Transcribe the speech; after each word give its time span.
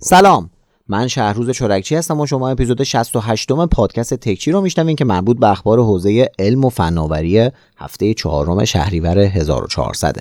سلام. 0.00 0.50
من 0.88 1.08
شهروز 1.08 1.50
چرکچی 1.50 1.94
هستم 1.96 2.20
و 2.20 2.26
شما 2.26 2.48
اپیزود 2.48 2.82
68 2.82 3.52
م 3.52 3.66
پادکست 3.66 4.14
تکچی 4.14 4.52
رو 4.52 4.60
میشنوین 4.60 4.96
که 4.96 5.04
مربوط 5.04 5.38
به 5.38 5.50
اخبار 5.50 5.78
حوزه 5.78 6.30
علم 6.38 6.64
و 6.64 6.68
فناوری 6.68 7.50
هفته 7.76 8.14
چهارم 8.14 8.64
شهریور 8.64 9.18
1400 9.18 10.16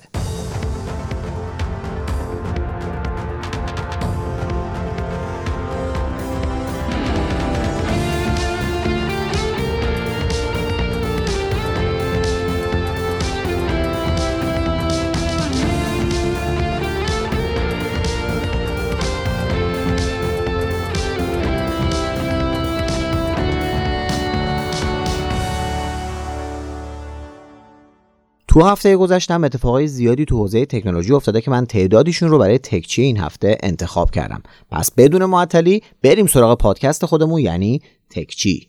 تو 28.56 28.62
هفته 28.62 28.98
گذشتم 28.98 29.44
اتفاقای 29.44 29.88
زیادی 29.88 30.26
تو 30.26 30.38
حوزه 30.38 30.66
تکنولوژی 30.66 31.14
افتاده 31.14 31.42
که 31.42 31.52
من 31.52 31.66
تعدادیشون 31.66 32.30
رو 32.30 32.40
برای 32.40 32.58
تکچی 32.58 33.02
این 33.02 33.18
هفته 33.18 33.58
انتخاب 33.64 34.12
کردم. 34.12 34.44
پس 34.72 34.92
بدون 34.92 35.26
معطلی 35.26 35.82
بریم 36.04 36.28
سراغ 36.28 36.58
پادکست 36.58 37.06
خودمون 37.06 37.42
یعنی 37.42 37.82
تکچی. 38.10 38.68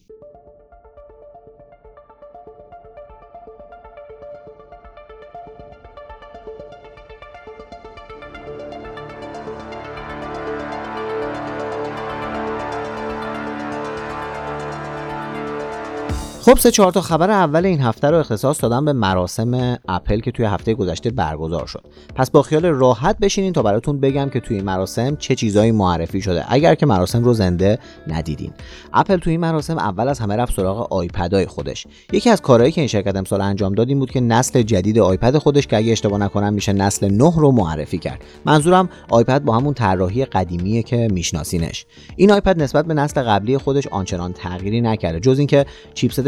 خب 16.47 16.59
سه 16.59 16.71
چهار 16.71 16.93
تا 16.93 17.01
خبر 17.01 17.31
اول 17.31 17.67
این 17.67 17.81
هفته 17.81 18.11
رو 18.11 18.19
اختصاص 18.19 18.63
دادم 18.63 18.85
به 18.85 18.93
مراسم 18.93 19.79
اپل 19.89 20.21
که 20.21 20.31
توی 20.31 20.45
هفته 20.45 20.75
گذشته 20.75 21.11
برگزار 21.11 21.67
شد. 21.67 21.85
پس 22.15 22.31
با 22.31 22.43
خیال 22.43 22.67
راحت 22.67 23.19
بشینین 23.19 23.53
تا 23.53 23.63
براتون 23.63 24.01
بگم 24.01 24.29
که 24.29 24.41
توی 24.41 24.57
این 24.57 24.65
مراسم 24.65 25.17
چه 25.17 25.35
چیزایی 25.35 25.73
معرفی 25.73 26.21
شده 26.21 26.45
اگر 26.49 26.75
که 26.75 26.87
مراسم 26.87 27.25
رو 27.25 27.35
زنده 27.35 27.79
ندیدین. 28.07 28.53
اپل 28.93 29.17
توی 29.17 29.31
این 29.31 29.41
مراسم 29.41 29.79
اول 29.79 30.09
از 30.09 30.19
همه 30.19 30.37
رفت 30.37 30.57
سراغ 30.57 30.93
آیپدای 30.93 31.47
خودش. 31.47 31.87
یکی 32.13 32.31
از 32.31 32.43
کارهایی 32.43 32.73
که 32.73 32.81
این 32.81 32.89
شرکت 32.89 33.17
امسال 33.17 33.41
انجام 33.41 33.75
داد 33.75 33.89
این 33.89 33.99
بود 33.99 34.11
که 34.11 34.21
نسل 34.21 34.63
جدید 34.63 34.99
آیپد 34.99 35.39
خودش 35.39 35.67
که 35.67 35.77
اگه 35.77 35.93
اشتباه 35.93 36.21
نکنم 36.21 36.53
میشه 36.53 36.73
نسل 36.73 37.09
9 37.09 37.33
رو 37.37 37.53
معرفی 37.53 37.99
کرد. 37.99 38.25
منظورم 38.45 38.89
آیپد 39.09 39.43
با 39.43 39.57
همون 39.57 39.75
طراحی 39.75 40.25
قدیمیه 40.25 40.83
که 40.83 41.09
میشناسینش. 41.13 41.87
این 42.17 42.33
iPad 42.33 42.63
نسبت 42.63 42.87
به 42.87 42.95
نسل 42.95 43.23
قبلی 43.23 43.59
خودش 43.59 43.87
آنچنان 43.87 44.33
تغییری 44.33 44.81
نکرده 44.81 45.21
جز 45.21 45.39
اینکه 45.39 45.67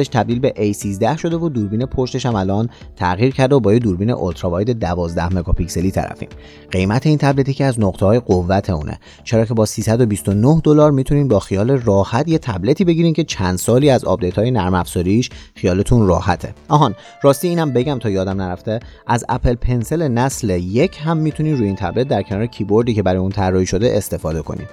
chipset 0.09 0.16
ش 0.16 0.19
تبدیل 0.21 0.39
به 0.39 0.55
A13 0.57 1.21
شده 1.21 1.37
و 1.37 1.49
دوربین 1.49 1.87
پشتش 1.87 2.27
هم 2.27 2.35
الان 2.35 2.69
تغییر 2.97 3.35
کرده 3.35 3.55
و 3.55 3.61
با 3.61 3.73
یه 3.73 3.79
دوربین 3.79 4.11
ultra 4.11 4.51
wide 4.51 4.71
12 4.71 5.35
مگاپیکسلی 5.37 5.91
طرفیم. 5.91 6.29
قیمت 6.71 7.07
این 7.07 7.19
تبلت 7.19 7.55
یکی 7.55 7.65
از 7.65 7.81
نقطه 7.81 8.07
های 8.07 8.21
قوت 8.21 8.71
اونه. 8.71 8.99
چرا 9.25 9.45
که 9.45 9.55
با 9.55 9.67
329 9.67 10.61
دلار 10.65 10.91
می‌تونین 10.91 11.29
با 11.29 11.41
خیال 11.41 11.71
راحت 11.71 12.29
یه 12.29 12.39
تبلتی 12.39 12.85
بگیرین 12.85 13.13
که 13.13 13.25
چند 13.25 13.59
سالی 13.59 13.91
از 13.91 14.05
آپدیت 14.05 14.39
های 14.39 14.51
نرم 14.51 14.75
افزاریش 14.75 15.31
خیالتون 15.55 16.07
راحته. 16.07 16.55
آهان 16.69 16.95
راستی 17.23 17.49
اینم 17.49 17.73
بگم 17.73 17.99
تا 17.99 18.11
یادم 18.11 18.43
نرفته 18.43 18.81
از 19.07 19.25
Apple 19.29 19.55
Pencil 19.55 20.09
نسل 20.09 20.51
یک 20.51 20.99
هم 21.05 21.17
می‌تونین 21.17 21.57
روی 21.57 21.67
این 21.67 21.77
تبلت 21.77 22.09
در 22.09 22.23
کنار 22.23 22.47
کیبوردی 22.47 22.95
که 22.95 23.03
برای 23.03 23.19
اون 23.19 23.31
طراحی 23.31 23.67
شده 23.67 23.97
استفاده 23.97 24.43
کنین. 24.43 24.67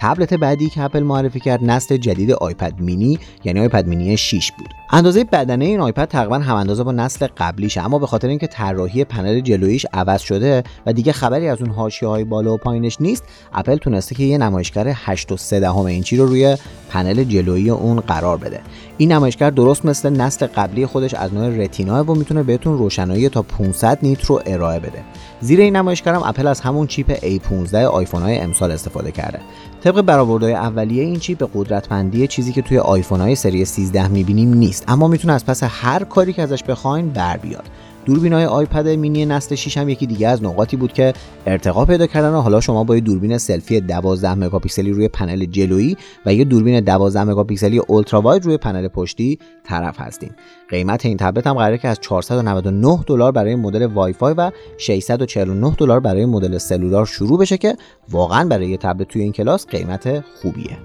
تبلت 0.00 0.34
بعدی 0.34 0.68
که 0.68 0.82
اپل 0.82 1.00
معرفی 1.00 1.40
کرد 1.40 1.64
نسل 1.64 1.96
جدید 1.96 2.32
آیپد 2.32 2.80
مینی 2.80 3.18
یعنی 3.44 3.60
آیپد 3.60 3.86
مینی 3.86 4.16
6 4.16 4.52
بود. 4.58 4.68
اندازه 4.90 5.24
بدنه 5.24 5.64
این 5.64 5.80
آیپد 5.80 6.04
تقریبا 6.04 6.38
هم 6.38 6.56
اندازه 6.56 6.84
با 6.84 6.92
نسل 6.92 7.26
قبلیشه 7.36 7.84
اما 7.84 7.98
به 7.98 8.06
خاطر 8.06 8.28
اینکه 8.28 8.46
طراحی 8.46 9.04
پنل 9.04 9.40
جلویش 9.40 9.86
عوض 9.92 10.20
شده 10.20 10.64
و 10.86 10.92
دیگه 10.92 11.12
خبری 11.12 11.48
از 11.48 11.62
اون 11.62 11.70
حاشیه 11.70 12.08
های 12.08 12.24
بالا 12.24 12.54
و 12.54 12.56
پایینش 12.56 12.96
نیست 13.00 13.24
اپل 13.52 13.76
تونسته 13.76 14.14
که 14.14 14.22
یه 14.22 14.38
نمایشگر 14.38 14.94
8.3 14.94 15.52
اینچی 15.52 16.16
رو 16.16 16.26
روی 16.26 16.56
پنل 16.90 17.24
جلویی 17.24 17.70
اون 17.70 18.00
قرار 18.00 18.36
بده. 18.36 18.60
این 19.02 19.12
نمایشگر 19.12 19.50
درست 19.50 19.84
مثل 19.84 20.10
نسل 20.10 20.46
قبلی 20.46 20.86
خودش 20.86 21.14
از 21.14 21.34
نوع 21.34 21.48
رتینا 21.48 22.04
و 22.04 22.14
می‌تونه 22.14 22.42
بهتون 22.42 22.78
روشنایی 22.78 23.28
تا 23.28 23.42
500 23.42 23.98
nit 24.02 24.24
رو 24.24 24.40
ارائه 24.46 24.78
بده. 24.78 25.02
زیر 25.40 25.60
این 25.60 25.76
نمایشگرم 25.76 26.22
اپل 26.22 26.46
از 26.46 26.60
همون 26.60 26.86
چیپ 26.86 27.14
A15 27.14 27.74
آیفون 27.74 28.22
های 28.22 28.38
امسال 28.38 28.70
استفاده 28.70 29.12
کرده. 29.12 29.40
طبق 29.84 30.00
برآوردهای 30.00 30.54
اولیه 30.54 31.02
این 31.02 31.18
چیپ 31.18 31.38
به 31.38 31.48
قدرتمندی 31.54 32.26
چیزی 32.26 32.52
که 32.52 32.62
توی 32.62 32.78
آیفون 32.78 33.20
های 33.20 33.34
سری 33.34 33.64
13 33.64 34.08
می‌بینیم 34.08 34.54
نیست 34.54 34.84
اما 34.88 35.08
می‌تونه 35.08 35.34
از 35.34 35.46
پس 35.46 35.62
هر 35.62 36.04
کاری 36.04 36.32
که 36.32 36.42
ازش 36.42 36.62
بخواین 36.62 37.08
بر 37.08 37.36
بیاد. 37.36 37.64
دوربین 38.04 38.32
های 38.32 38.44
آیپد 38.44 38.88
مینی 38.88 39.26
نسل 39.26 39.54
6 39.54 39.78
هم 39.78 39.88
یکی 39.88 40.06
دیگه 40.06 40.28
از 40.28 40.42
نقاطی 40.42 40.76
بود 40.76 40.92
که 40.92 41.12
ارتقا 41.46 41.84
پیدا 41.84 42.06
کردن 42.06 42.30
و 42.30 42.40
حالا 42.40 42.60
شما 42.60 42.84
با 42.84 42.94
یه 42.94 43.00
دوربین 43.00 43.38
سلفی 43.38 43.80
12 43.80 44.34
مگاپیکسلی 44.34 44.92
روی 44.92 45.08
پنل 45.08 45.44
جلویی 45.44 45.96
و 46.26 46.34
یه 46.34 46.44
دوربین 46.44 46.80
12 46.80 47.24
مگاپیکسلی 47.24 47.78
ultra 47.78 48.20
wide 48.20 48.44
روی 48.44 48.56
پنل 48.56 48.88
پشتی 48.88 49.38
طرف 49.64 50.00
هستین. 50.00 50.30
قیمت 50.68 51.06
این 51.06 51.16
تبلت 51.16 51.46
هم 51.46 51.54
قراره 51.54 51.78
که 51.78 51.88
از 51.88 52.00
499 52.00 53.04
دلار 53.06 53.32
برای 53.32 53.54
مدل 53.54 53.86
وای 53.86 54.12
فای 54.12 54.34
و 54.34 54.50
649 54.78 55.74
دلار 55.78 56.00
برای 56.00 56.26
مدل 56.26 56.58
cellular 56.58 57.06
شروع 57.06 57.38
بشه 57.38 57.58
که 57.58 57.76
واقعا 58.10 58.44
برای 58.44 58.68
یه 58.68 58.76
تبلت 58.76 59.08
توی 59.08 59.22
این 59.22 59.32
کلاس 59.32 59.66
قیمت 59.66 60.24
خوبیه. 60.42 60.78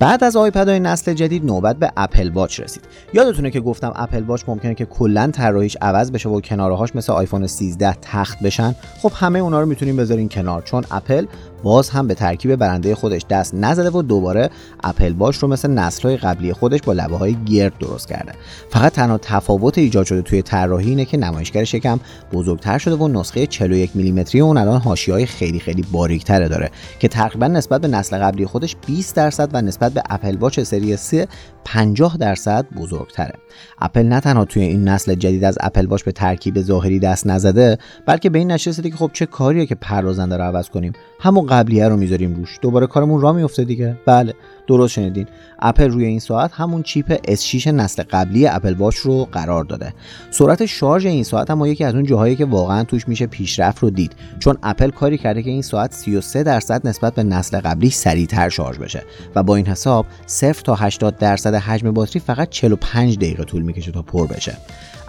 بعد 0.00 0.24
از 0.24 0.36
آیپد 0.36 0.68
های 0.68 0.80
نسل 0.80 1.14
جدید 1.14 1.44
نوبت 1.44 1.76
به 1.76 1.92
اپل 1.96 2.30
واچ 2.30 2.60
رسید. 2.60 2.82
یادتونه 3.12 3.50
که 3.50 3.60
گفتم 3.60 3.92
اپل 3.96 4.22
واچ 4.22 4.42
ممکنه 4.48 4.74
که 4.74 4.84
کلا 4.84 5.30
طراحیش 5.30 5.76
عوض 5.80 6.12
بشه 6.12 6.28
و 6.28 6.40
کنارهاش 6.40 6.96
مثل 6.96 7.12
آیفون 7.12 7.46
13 7.46 7.96
تخت 8.02 8.42
بشن؟ 8.42 8.74
خب 9.02 9.12
همه 9.14 9.38
اونا 9.38 9.60
رو 9.60 9.66
می‌تونیم 9.66 9.96
بذارین 9.96 10.28
کنار 10.28 10.62
چون 10.62 10.84
اپل 10.90 11.26
باز 11.62 11.90
هم 11.90 12.06
به 12.06 12.14
ترکیب 12.14 12.56
برنده 12.56 12.94
خودش 12.94 13.22
دست 13.30 13.54
نزده 13.54 13.90
و 13.90 14.02
دوباره 14.02 14.50
اپل 14.84 15.12
واچ 15.12 15.36
رو 15.36 15.48
مثل 15.48 15.90
های 16.04 16.16
قبلی 16.16 16.52
خودش 16.52 16.80
با 16.82 16.92
لبه 16.92 17.16
های 17.16 17.36
گرد 17.44 17.78
درست 17.78 18.08
کرده. 18.08 18.32
فقط 18.70 18.92
تنها 18.92 19.18
تفاوت 19.18 19.78
ایجاد 19.78 20.06
شده 20.06 20.22
توی 20.22 20.42
طراحی 20.42 20.88
اینه 20.88 21.04
که 21.04 21.16
نمایشگرش 21.16 21.74
یکم 21.74 22.00
بزرگتر 22.32 22.78
شده 22.78 22.94
و 22.94 23.08
نسخه 23.08 23.46
41 23.46 23.90
میلیمتری 23.94 24.40
اون 24.40 24.56
الان 24.56 24.80
های 24.80 25.26
خیلی 25.26 25.60
خیلی 25.60 25.84
باریکتره 25.92 26.48
داره 26.48 26.70
که 26.98 27.08
تقریبا 27.08 27.46
نسبت 27.46 27.80
به 27.80 27.88
نسل 27.88 28.18
قبلی 28.18 28.46
خودش 28.46 28.76
20 28.86 29.16
درصد 29.16 29.48
و 29.52 29.62
نسبت 29.62 29.92
به 29.92 30.02
اپل 30.10 30.36
واچ 30.36 30.60
سری 30.60 30.96
3 30.96 31.28
50 31.64 32.16
درصد 32.16 32.66
بزرگتره. 32.76 33.34
اپل 33.78 34.02
نه 34.02 34.20
تنها 34.20 34.44
توی 34.44 34.62
این 34.62 34.88
نسل 34.88 35.14
جدید 35.14 35.44
از 35.44 35.58
اپل 35.60 35.86
واچ 35.86 36.02
به 36.02 36.12
ترکیب 36.12 36.60
ظاهری 36.60 36.98
دست 36.98 37.26
نزده 37.26 37.78
بلکه 38.06 38.30
به 38.30 38.38
این 38.38 38.52
نتیجه 38.52 38.90
که 38.90 38.96
خب 38.96 39.10
چه 39.12 39.26
کاریه 39.26 39.66
که 39.66 39.74
پردازنده 39.74 40.36
رو 40.36 40.42
عوض 40.42 40.68
کنیم. 40.68 40.92
همون 41.20 41.46
قبلیه 41.50 41.88
رو 41.88 41.96
می‌ذاریم 41.96 42.34
روش. 42.34 42.58
دوباره 42.62 42.86
کارمون 42.86 43.20
راه 43.20 43.32
میفته 43.32 43.64
دیگه. 43.64 43.96
بله 44.06 44.34
درست 44.66 44.92
شنیدین. 44.92 45.26
اپل 45.58 45.90
روی 45.90 46.04
این 46.04 46.20
ساعت 46.20 46.50
همون 46.54 46.82
چیپ 46.82 47.16
S6 47.34 47.66
نسل 47.66 48.02
قبلی 48.10 48.46
اپل 48.46 48.74
واچ 48.74 48.96
رو 48.96 49.28
قرار 49.32 49.64
داده. 49.64 49.94
سرعت 50.30 50.66
شارژ 50.66 51.06
این 51.06 51.24
ساعت 51.24 51.50
هم 51.50 51.64
یکی 51.64 51.84
از 51.84 51.94
اون 51.94 52.04
جاهایی 52.04 52.36
که 52.36 52.44
واقعا 52.44 52.84
توش 52.84 53.08
میشه 53.08 53.26
پیشرفت 53.26 53.82
رو 53.82 53.90
دید. 53.90 54.12
چون 54.38 54.58
اپل 54.62 54.90
کاری 54.90 55.18
کرده 55.18 55.42
که 55.42 55.50
این 55.50 55.62
ساعت 55.62 55.92
33 55.92 56.42
درصد 56.42 56.86
نسبت 56.88 57.14
به 57.14 57.22
نسل 57.22 57.60
قبلی 57.60 57.90
سریعتر 57.90 58.48
شارژ 58.48 58.78
بشه 58.78 59.02
و 59.34 59.42
با 59.42 59.56
این 59.56 59.66
حساب 59.66 60.06
0 60.26 60.52
تا 60.52 60.74
80 60.74 61.18
درصد 61.18 61.54
حجم 61.54 61.90
باتری 61.90 62.20
فقط 62.20 62.50
45 62.50 63.16
دقیقه 63.16 63.44
طول 63.44 63.62
می‌کشه 63.62 63.92
تا 63.92 64.02
پر 64.02 64.26
بشه. 64.26 64.56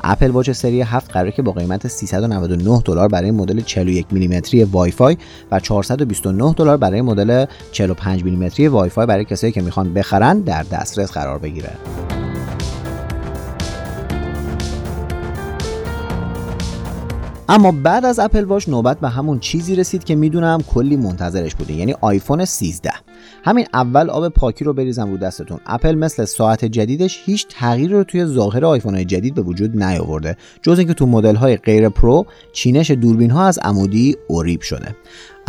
اپل 0.03 0.31
واچ 0.31 0.49
سری 0.49 0.81
7 0.81 1.11
قراره 1.11 1.31
که 1.31 1.41
با 1.41 1.51
قیمت 1.51 1.87
399 1.87 2.81
دلار 2.85 3.07
برای 3.07 3.31
مدل 3.31 3.61
41 3.61 4.05
میلیمتری 4.11 4.63
وای 4.63 4.91
فای 4.91 5.17
و 5.51 5.59
429 5.59 6.53
دلار 6.53 6.77
برای 6.77 7.01
مدل 7.01 7.45
45 7.71 8.23
میلیمتری 8.23 8.67
وای 8.67 8.89
فای 8.89 9.05
برای 9.05 9.25
کسایی 9.25 9.53
که 9.53 9.61
می‌خوان 9.61 9.93
بخرن 9.93 10.39
در 10.39 10.63
دسترس 10.63 11.11
قرار 11.11 11.37
بگیره. 11.37 11.71
اما 17.53 17.71
بعد 17.71 18.05
از 18.05 18.19
اپل 18.19 18.43
واچ 18.43 18.69
نوبت 18.69 18.99
به 18.99 19.09
همون 19.09 19.39
چیزی 19.39 19.75
رسید 19.75 20.03
که 20.03 20.15
می‌دونم 20.15 20.61
کلی 20.61 20.95
منتظرش 20.95 21.55
بوده 21.55 21.73
یعنی 21.73 21.95
آیفون 22.01 22.45
13 22.45 22.91
همین 23.43 23.65
اول 23.73 24.09
آب 24.09 24.29
پاکی 24.29 24.63
رو 24.63 24.73
بریزم 24.73 25.11
رو 25.11 25.17
دستتون. 25.17 25.59
اپل 25.65 25.95
مثل 25.95 26.25
ساعت 26.25 26.65
جدیدش 26.65 27.21
هیچ 27.25 27.47
تغییری 27.49 27.93
رو 27.93 28.03
توی 28.03 28.25
ظاهر 28.25 28.65
آیفون 28.65 28.95
های 28.95 29.05
جدید 29.05 29.35
به 29.35 29.41
وجود 29.41 29.83
نیاورده 29.83 30.37
جز 30.61 30.79
اینکه 30.79 30.93
تو 30.93 31.05
مدل 31.05 31.35
های 31.35 31.57
غیر 31.57 31.89
پرو 31.89 32.25
چینش 32.53 32.91
دوربین 32.91 33.31
ها 33.31 33.45
از 33.45 33.59
عمودی 33.59 34.15
اوریب 34.27 34.61
شده. 34.61 34.95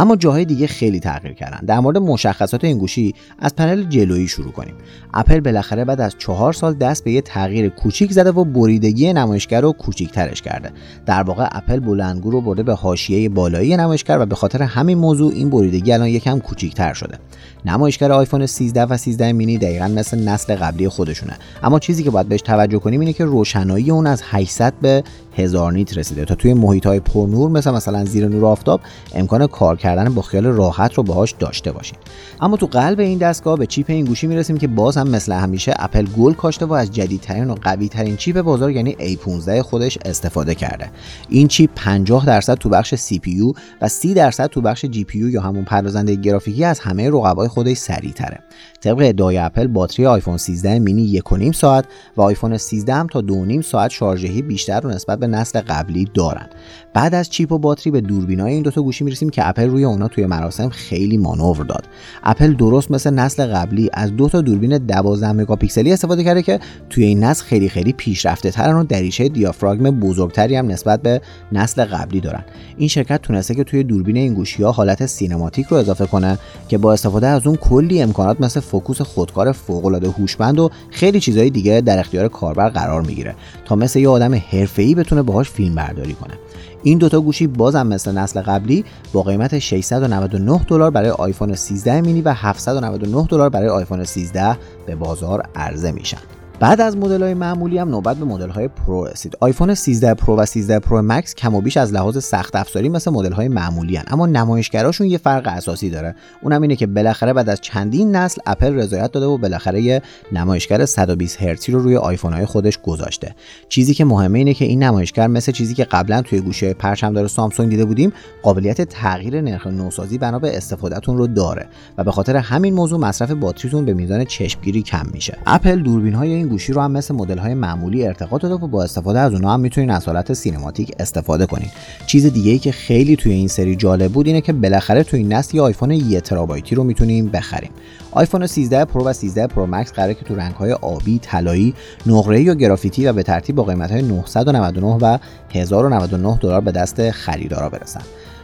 اما 0.03 0.17
جاهای 0.17 0.45
دیگه 0.45 0.67
خیلی 0.67 1.01
تغییر 1.01 1.35
کردن. 1.35 1.67
در 1.67 1.81
مورد 1.81 1.99
مشخصات 1.99 2.65
این 2.65 2.79
گوشی 2.79 3.15
از 3.39 3.57
پنل 3.57 3.83
جلویی 3.83 4.29
شروع 4.29 4.53
کنیم. 4.53 4.75
اپل 5.15 5.41
بالاخره 5.41 5.85
بعد 5.85 6.01
از 6.01 6.15
چهار 6.19 6.53
سال 6.53 6.75
دست 6.75 7.05
به 7.05 7.13
یه 7.13 7.21
تغییر 7.21 7.69
کوچیک 7.69 8.13
زده 8.13 8.31
و 8.31 8.45
بریدگی 8.45 9.13
نمایشگر 9.13 9.61
رو 9.61 9.73
کوچیکترش 9.73 10.43
کرده. 10.43 10.71
در 11.07 11.23
واقع 11.23 11.49
اپل 11.53 11.81
بلندگو 11.81 12.31
رو 12.31 12.41
برده 12.41 12.63
به 12.63 12.75
حاشیه 12.75 13.29
بالایی 13.29 13.77
نمایشگر 13.77 14.19
و 14.21 14.27
به 14.27 14.35
خاطر 14.35 14.63
همین 14.63 14.99
موضوع 14.99 15.33
این 15.33 15.51
بریدگی 15.51 15.93
الان 15.93 16.09
یکم 16.09 16.39
کوچیکتر 16.39 16.93
شده. 16.93 17.19
نمایشگر 17.65 18.13
آیفون 18.13 18.47
13 18.47 18.83
و 18.83 18.97
13 18.97 19.33
مینی 19.33 19.59
دقیقا 19.59 19.89
مثل 19.89 20.29
نسل 20.29 20.55
قبلی 20.55 20.89
خودشونه. 20.89 21.33
اما 21.63 21.79
چیزی 21.79 22.03
که 22.03 22.11
باید 22.11 22.29
بهش 22.29 22.41
توجه 22.41 22.79
کنیم 22.79 23.01
اینه 23.01 23.13
که 23.13 23.25
روشنایی 23.25 23.91
اون 23.91 24.07
از 24.07 24.23
800 24.25 24.75
به 24.83 25.05
هزار 25.37 25.73
nit 25.73 25.99
رسیده. 25.99 26.25
تا 26.25 26.35
توی 26.35 26.55
محیط 26.55 26.87
های 26.87 27.01
پرنور 27.01 27.51
مثل 27.51 27.71
مثلا 27.71 28.05
زیر 28.05 28.29
نور 28.29 28.47
آفتاب 28.47 28.81
امکان 29.15 29.47
کار 29.47 29.77
کردن 29.77 30.15
با 30.15 30.23
خیال 30.23 30.47
راحت 30.47 30.95
رو 30.95 31.03
باهاش 31.03 31.35
داشته 31.39 31.73
باشید 31.73 31.99
اما 32.41 32.57
تو 32.57 32.67
قلب 32.67 33.01
این 33.01 33.19
دستگاه 33.19 33.59
به 33.59 33.67
چیپ 33.67 33.87
این 33.89 34.05
گوشی 34.05 34.27
می‌رسیم 34.27 34.59
که 34.59 34.67
باز 34.67 34.97
هم 34.97 35.09
مثل 35.09 35.33
همیشه 35.33 35.75
اپل 35.79 36.07
گل 36.07 36.33
کاشته 36.33 36.67
و 36.67 36.73
از 36.73 36.91
جدیدترین 36.91 37.51
و 37.51 37.55
قوی 37.55 37.89
ترین 37.89 38.17
چیپ 38.17 38.41
بازار 38.41 38.71
یعنی 38.71 38.93
A15 38.93 39.61
خودش 39.61 39.99
استفاده 40.05 40.55
کرده. 40.55 40.91
این 41.29 41.49
چیپ 41.49 41.71
50 41.77 42.27
درصد 42.27 42.55
تو 42.55 42.69
بخش 42.69 42.95
CPU 42.95 43.59
و 43.81 43.89
30 43.89 44.15
درصد 44.15 44.47
تو 44.47 44.61
بخش 44.61 44.87
GPU 44.87 45.15
یا 45.15 45.41
همون 45.41 45.65
پردازنده 45.65 46.15
گرافیکی 46.15 46.65
از 46.65 46.81
همه 46.81 47.11
رقبای 47.11 47.49
خودش 47.49 47.77
سریعتره. 47.77 48.39
طبق 48.81 48.99
ادعای 49.01 49.39
اپل 49.39 49.67
باتری 49.67 50.07
آیفون 50.07 50.37
13 50.37 50.79
مینی 50.79 51.21
1.5 51.21 51.57
ساعت 51.57 51.85
و 52.17 52.23
آیفون 52.23 52.57
13 52.57 52.95
هم 52.95 53.07
تا 53.07 53.21
2.5 53.21 53.61
ساعت 53.61 53.91
شارژدهی 53.91 54.43
بیشتر 54.43 54.81
رو 54.81 54.91
نسبت 54.91 55.19
به 55.23 55.29
نسل 55.29 55.61
قبلی 55.61 56.05
دارن. 56.15 56.47
بعد 56.95 57.15
از 57.15 57.31
چیپ 57.31 57.53
و 57.53 57.59
باتری 57.59 57.91
به 57.91 58.01
دوربینای 58.01 58.53
این 58.53 58.63
دوتا 58.63 58.83
گوشی 58.83 59.05
می‌رسیم 59.05 59.31
که 59.31 59.49
اپل 59.49 59.69
روی 59.69 59.85
اونا 59.85 60.09
توی 60.09 60.27
مراسم 60.27 60.69
خیلی 60.69 61.17
مانور 61.17 61.67
داد. 61.67 61.85
اپل 62.23 62.53
درست 62.53 62.91
مثل 62.91 63.11
نسل 63.11 63.47
قبلی 63.47 63.91
از 63.93 64.17
دو 64.17 64.29
تا 64.29 64.41
دوربین 64.41 64.79
12 64.79 65.33
مگاپیکسلی 65.33 65.93
استفاده 65.93 66.25
کرده 66.25 66.43
که 66.43 66.61
توی 66.91 67.05
این 67.05 67.25
نسل 67.25 67.45
خیلی 67.45 67.69
خیلی 67.69 67.93
پیشرفته 67.93 68.51
ترن 68.51 68.77
و 68.77 68.85
دریچه 68.85 69.29
دیافراگم 69.29 69.91
بزرگتری 69.91 70.57
هم 70.57 70.67
نسبت 70.67 71.03
به 71.03 71.21
نسل 71.53 71.85
قبلی 71.85 72.21
دارن. 72.21 72.45
این 72.77 72.89
شرکت 72.89 73.23
تونسته 73.23 73.55
که 73.55 73.65
توی 73.65 73.83
دوربین 73.83 74.17
این 74.17 74.35
گوشی 74.35 74.63
ها 74.63 74.73
حالت 74.73 75.07
cinematic 75.07 75.67
رو 75.67 75.77
اضافه 75.77 76.07
کنه 76.07 76.39
که 76.69 76.79
با 76.79 76.93
استفاده 76.93 77.27
از 77.27 77.47
اون 77.47 77.57
کلی 77.57 78.03
امکانات 78.03 78.41
مثل 78.41 78.61
فوکوس 78.61 79.01
خودکار 79.01 79.53
فوق 79.53 79.87
العاده 79.87 80.09
هوشمند 80.09 80.59
و 80.59 80.71
خیلی 80.91 81.21
چیزهای 81.21 81.51
دیگه 81.51 81.81
در 81.81 81.99
اختیار 81.99 82.29
کاربر 82.29 82.69
قرار 82.69 83.03
می‌گیره 83.03 83.35
تا 83.65 83.77
مثل 83.77 83.99
یه 83.99 84.09
آدم 84.09 84.35
حرفه‌ای 84.35 84.95
بتونه 84.95 85.23
باهاش 85.23 85.51
فیلم 85.51 85.75
برداری 85.75 86.15
کنه. 86.15 86.35
این 86.83 86.99
دوتا 86.99 87.21
گوشی 87.21 87.47
بازم 87.47 87.87
مثل 87.87 88.13
نسل 88.13 88.41
قبلی 88.43 88.85
با 89.13 89.23
قیمت 89.23 89.59
699 89.59 90.65
دلار 90.69 90.91
برای 90.91 91.11
آیفون 91.11 91.55
13 91.55 92.01
مینی 92.01 92.23
و 92.23 92.33
799 92.33 93.27
دلار 93.27 93.49
برای 93.49 93.69
آیفون 93.69 94.05
13 94.05 94.59
به 94.87 94.95
بازار 94.95 95.47
عرضه 95.55 95.93
میشن. 95.93 96.42
بعد 96.63 96.81
از 96.81 96.97
مدل 96.97 97.23
های 97.23 97.35
معمولی 97.35 97.79
هم 97.79 97.89
نوبت 97.89 98.17
به 98.17 98.25
مدل 98.25 98.49
های 98.49 98.69
پرو 98.69 99.05
رسید. 99.05 99.37
آیفون 99.41 99.75
13 99.75 100.15
پرو 100.15 100.37
و 100.37 100.47
13 100.47 100.79
پرو 100.79 101.03
مکس 101.03 101.35
کم 101.35 101.55
و 101.55 101.61
بیش 101.61 101.77
از 101.77 101.93
لحاظ 101.93 102.25
سخت 102.25 102.57
افزاری 102.57 102.89
مثل 102.89 103.11
مدل 103.11 103.33
های 103.33 103.49
معمولی 103.49 103.97
هن. 103.97 104.05
اما 104.07 104.27
نمایشگراشون 104.27 105.07
یه 105.07 105.19
فرق 105.19 105.47
اساسی 105.47 105.91
داره. 105.91 106.15
اونم 106.43 106.63
اینه 106.63 106.77
که 106.77 106.87
بالاخره 106.87 107.33
بعد 107.33 107.49
از 107.49 107.61
چندین 107.61 108.17
نسل 108.17 108.41
اپل 108.47 108.75
رضایت 108.75 109.13
داده 109.13 109.27
و 109.27 109.39
بالاخره 109.39 109.83
یه 109.83 110.03
نمایشگر 110.33 110.85
120 110.85 111.43
هرتزی 111.43 111.73
رو 111.73 111.79
روی 111.79 111.97
آیفون 111.97 112.33
های 112.33 112.47
خودش 112.47 112.79
گذاشته. 112.83 113.35
چیزی 113.69 113.95
که 113.95 114.05
مهمه 114.05 114.39
اینه 114.39 114.55
که 114.55 114.65
این 114.65 114.83
نمایشگر 114.83 115.27
مثل 115.27 115.53
چیزی 115.53 115.75
که 115.75 115.85
قبلا 115.85 116.23
توی 116.23 116.41
گوشی‌های 116.41 116.75
پرچمدار 116.75 117.29
سامسونگ 117.29 117.71
دیده 117.71 117.85
بودیم 117.85 118.13
قابلیت 118.43 118.83
تغییر 118.83 119.41
نرخ 119.41 119.67
نوسازی 119.67 120.19
بنا 120.19 120.39
به 120.39 120.57
استفادهتون 120.57 121.19
رو 121.19 121.27
داره 121.27 121.67
و 121.99 122.05
به 122.05 122.13
خاطر 122.13 122.37
همین 122.37 122.75
موضوع 122.75 123.01
مصرف 123.01 123.31
باتریتون 123.31 123.85
به 123.85 123.95
میزان 123.95 124.25
چشمگیری 124.25 124.83
کم 124.83 125.07
میشه. 125.13 125.39
اپل 125.47 125.83
دوربین 125.83 126.15
های 126.15 126.33
این 126.33 126.52
گوشی 126.53 126.73
رو 126.73 126.81
هم 126.81 126.91
مثل 126.91 127.15
مدل 127.15 127.39
های 127.39 127.55
معمولی 127.55 128.07
ارتقا 128.07 128.39
داده 128.39 128.55
و 128.55 128.67
با 128.67 128.85
استفاده 128.85 129.21
از 129.21 129.33
اونها 129.33 129.55
هم 129.55 129.61
می‌تونین 129.61 129.91
از 129.91 130.07
حالت 130.07 130.33
cinematic 130.33 130.93
استفاده 130.99 131.47
کنین 131.47 131.69
چیز 132.07 132.27
دیگه 132.27 132.53
ای 132.53 132.59
که 132.59 132.73
خیلی 132.73 133.17
توی 133.17 133.33
این 133.33 133.49
سری 133.49 133.77
جالب 133.77 134.13
بود 134.13 134.27
اینه 134.27 134.41
که 134.41 134.53
بالاخره 134.53 135.03
توی 135.03 135.21
این 135.21 135.33
نسل 135.33 135.57
یه 135.57 135.63
آیفون 135.63 135.91
1 135.91 136.19
ترابایتی 136.19 136.75
رو 136.75 136.85
می‌تونیم 136.85 137.29
بخریم. 137.29 137.71
آیفون 138.13 138.47
13 138.47 138.85
پرو 138.85 139.05
و 139.05 139.13
13 139.13 139.47
پرو 139.47 139.67
مکس 139.67 139.93
قراره 139.93 140.15
که 140.15 140.25
تو 140.25 140.35
رنگ 140.35 140.55
های 140.55 140.73
آبی، 140.73 141.19
طلایی، 141.19 141.75
نقره‌ای 142.07 142.49
و 142.49 142.55
گرافیتی 142.55 143.07
و 143.07 143.13
به 143.13 143.23
ترتیب 143.23 143.57
با 143.57 143.63
قیمت 143.63 143.91
های 143.91 144.03
999 144.03 144.87
و 144.87 145.19
1099 145.51 146.39
دلار 146.39 146.61
به 146.61 146.73
دست 146.73 147.11
خریدارا 147.11 147.69
برسن. 147.69 148.01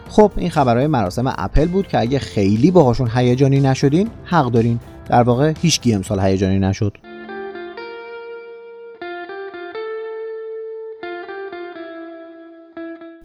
خب 0.08 0.32
این 0.36 0.50
خبرهای 0.50 0.86
مراسم 0.86 1.34
اپل 1.38 1.66
بود 1.66 1.88
که 1.88 2.00
اگه 2.00 2.18
خیلی 2.18 2.70
باهاشون 2.70 3.10
هیجانی 3.14 3.60
نشدین 3.60 4.08
حق 4.24 4.50
دارین. 4.50 4.80
در 5.08 5.22
واقع 5.22 5.52
هیچ 5.62 5.80
امسال 5.86 6.20
هیجانی 6.20 6.58
نشد. 6.58 7.07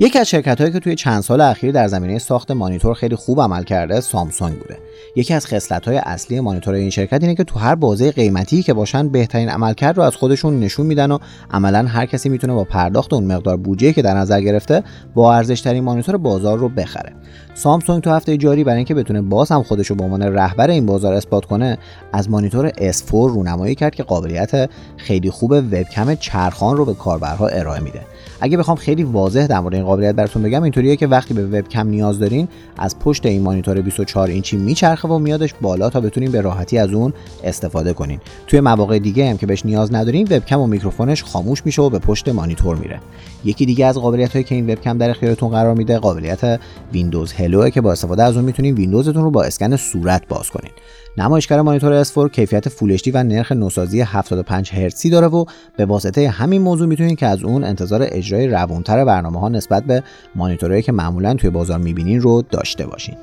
یکی 0.04 0.20
از 0.20 0.30
شرکت 0.30 0.62
هایی 0.62 0.74
که 0.74 0.80
توی 0.80 0.96
چند 0.96 1.22
سال 1.22 1.42
اخیر 1.42 1.72
در 1.72 1.88
زمینه 1.88 2.20
ساخت 2.20 2.52
مانیتور 2.52 2.94
خیلی 2.94 3.16
خوب 3.16 3.42
عمل 3.42 3.64
کرده 3.64 4.02
سامسونگ 4.02 4.60
بوده. 4.60 4.78
یکی 5.16 5.34
از 5.34 5.48
خصلت 5.48 5.88
های 5.88 5.98
اصلی 5.98 6.40
مانیتور 6.40 6.74
این 6.74 6.90
شرکت 6.90 7.22
اینه 7.22 7.36
که 7.36 7.44
تو 7.44 7.60
هر 7.60 7.76
بازه 7.76 8.12
قیمتی 8.12 8.64
که 8.64 8.74
باشن 8.74 9.10
بهترین 9.10 9.50
عملکرد 9.50 9.98
رو 9.98 10.04
از 10.04 10.16
خودشون 10.16 10.60
نشون 10.60 10.86
میدن 10.86 11.12
و 11.12 11.18
عملا 11.52 11.86
هر 11.88 12.06
کسی 12.06 12.30
می‌تونه 12.30 12.54
با 12.54 12.64
پرداخت 12.64 13.14
اون 13.14 13.24
مقدار 13.24 13.58
بودجه 13.58 13.94
که 13.94 14.02
در 14.02 14.14
نظر 14.14 14.42
گرفته 14.42 14.84
با 15.14 15.36
ارزش 15.36 15.62
ترین 15.62 15.84
مانیتور 15.84 16.18
بازار 16.18 16.58
رو 16.58 16.70
بخره. 16.70 17.14
سامسونگ 17.54 18.04
تو 18.04 18.10
هفته 18.10 18.38
جاری 18.38 18.64
برای 18.64 18.78
اینکه 18.78 18.96
بتونه 18.96 19.22
باز 19.22 19.52
هم 19.52 19.64
خودش 19.64 19.88
رو 19.88 19.96
به 19.96 20.04
عنوان 20.04 20.22
رهبر 20.22 20.70
این 20.70 20.86
بازار 20.86 21.14
اثبات 21.14 21.46
کنه 21.46 21.78
از 22.14 22.30
مانیتور 22.30 22.70
S4 22.70 23.12
رونمایی 23.12 23.76
کرد 23.76 23.96
که 23.96 24.04
قابلیت 24.04 24.70
خیلی 24.98 25.30
خوب 25.30 25.52
وبکم 25.52 26.16
چرخان 26.16 26.78
رو 26.78 26.86
به 26.86 26.94
کاربرها 26.94 27.48
ارائه 27.48 27.80
میده. 27.80 28.02
اگه 28.44 28.58
بخوام 28.58 28.78
خیلی 28.78 29.04
واضح 29.04 29.48
در 29.48 29.60
مورد 29.60 29.76
این 29.76 29.84
قابلیت 29.84 30.16
براتون 30.16 30.44
بگم 30.44 30.64
اینطوریه 30.64 30.96
که 30.96 31.08
وقتی 31.08 31.34
به 31.34 31.46
وبکم 31.46 31.88
نیاز 31.88 32.20
دارین 32.20 32.48
از 32.78 33.00
پشت 33.00 33.26
این 33.26 33.42
مانیتور 33.42 33.82
24 33.82 34.28
اینچی 34.28 34.58
میچرخه 34.58 35.08
و 35.08 35.20
میادش 35.20 35.54
بالا 35.62 35.90
تا 35.90 36.02
بتونین 36.02 36.32
به 36.32 36.42
راحتی 36.42 36.78
از 36.78 36.94
اون 36.94 37.14
استفاده 37.44 37.94
کنین. 37.94 38.20
توی 38.48 38.60
مواقع 38.60 39.00
دیگه 39.00 39.30
هم 39.30 39.38
که 39.38 39.46
بهش 39.46 39.66
نیاز 39.66 39.94
ندارین 39.94 40.28
وبکم 40.32 40.60
و 40.60 40.68
میکروفونش 40.68 41.24
خاموش 41.24 41.66
میشه 41.66 41.82
و 41.82 41.90
به 41.90 42.00
پشت 42.00 42.30
مانیتور 42.30 42.76
میره. 42.76 43.00
یکی 43.46 43.66
دیگه 43.66 43.86
از 43.86 43.98
قابلیت 43.98 44.32
هایی 44.32 44.44
که 44.44 44.56
این 44.56 44.70
وبکم 44.70 44.98
در 44.98 45.10
اختیارتون 45.10 45.50
قرار 45.50 45.76
میده 45.76 46.00
قابلیت 46.00 46.60
ویندوز 46.94 47.34
هلو 47.34 47.70
که 47.70 47.82
با 47.82 47.92
استفاده 47.92 48.24
از 48.24 48.36
اون 48.36 48.46
می‌تونین 48.46 48.76
ویندوزتون 48.76 49.24
رو 49.24 49.32
با 49.32 49.44
اسکن 49.44 49.76
صورت 49.76 50.28
باز 50.28 50.50
کنین. 50.50 50.72
نمایشگر 51.18 51.62
مانیتور 51.62 52.04
S4 52.04 52.32
کیفیت 52.32 52.70
فول 52.70 52.98
و 53.14 53.24
نرخ 53.24 53.52
نوسازی 53.52 54.02
75 54.02 54.72
هرتزی 54.72 55.10
داره 55.10 55.28
و 55.28 55.46
به 55.78 55.86
واسطه 55.86 56.30
همین 56.30 56.62
موضوع 56.62 56.88
می‌تونید 56.88 57.20
که 57.20 57.28
از 57.28 57.44
اون 57.44 57.64
انتظار 57.64 58.08
اجرای 58.12 58.48
روونتر 58.48 59.06
برنامه 59.06 59.40
ها 59.40 59.50
نسبت 59.50 59.84
به 59.84 60.04
مانیتورهایی 60.36 60.82
که 60.82 60.92
معمولا 60.92 61.34
توی 61.34 61.50
بازار 61.50 61.78
می‌بینین 61.78 62.22
رو 62.22 62.42
داشته 62.42 62.86
باشین. 62.86 63.16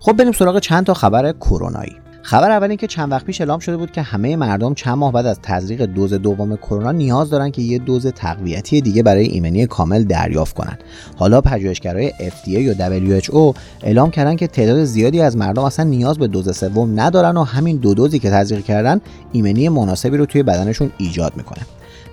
خب 0.00 0.12
بریم 0.12 0.32
سراغ 0.32 0.58
چند 0.58 0.86
تا 0.86 0.94
خبر 0.94 1.32
کرونایی. 1.32 1.96
خبر 2.26 2.50
اول 2.50 2.68
این 2.68 2.76
که 2.76 2.86
چند 2.86 3.12
وقت 3.12 3.26
پیش 3.26 3.40
اعلام 3.40 3.58
شده 3.58 3.76
بود 3.76 3.90
که 3.90 4.02
همه 4.02 4.36
مردم 4.36 4.74
چند 4.74 4.98
ماه 4.98 5.12
بعد 5.12 5.26
از 5.26 5.38
تزریق 5.42 5.82
دوز 5.82 6.14
دوم 6.14 6.56
کرونا 6.56 6.92
نیاز 6.92 7.30
دارن 7.30 7.50
که 7.50 7.62
یه 7.62 7.78
دوز 7.78 8.06
تقویتی 8.06 8.80
دیگه 8.80 9.02
برای 9.02 9.24
ایمنی 9.24 9.66
کامل 9.66 10.04
دریافت 10.04 10.54
کنن. 10.54 10.78
حالا 11.16 11.40
پژوهشگرای 11.40 12.10
FDA 12.10 12.48
یا 12.48 12.74
WHO 12.74 13.56
اعلام 13.82 14.10
کردن 14.10 14.36
که 14.36 14.46
تعداد 14.46 14.84
زیادی 14.84 15.20
از 15.20 15.36
مردم 15.36 15.62
اصلا 15.62 15.84
نیاز 15.84 16.18
به 16.18 16.26
دوز 16.26 16.56
سوم 16.56 17.00
ندارن 17.00 17.36
و 17.36 17.44
همین 17.44 17.76
دو 17.76 17.94
دوزی 17.94 18.18
که 18.18 18.30
تزریق 18.30 18.64
کردن 18.64 19.00
ایمنی 19.32 19.68
مناسبی 19.68 20.16
رو 20.16 20.26
توی 20.26 20.42
بدنشون 20.42 20.90
ایجاد 20.98 21.32
می‌کنه. 21.36 21.62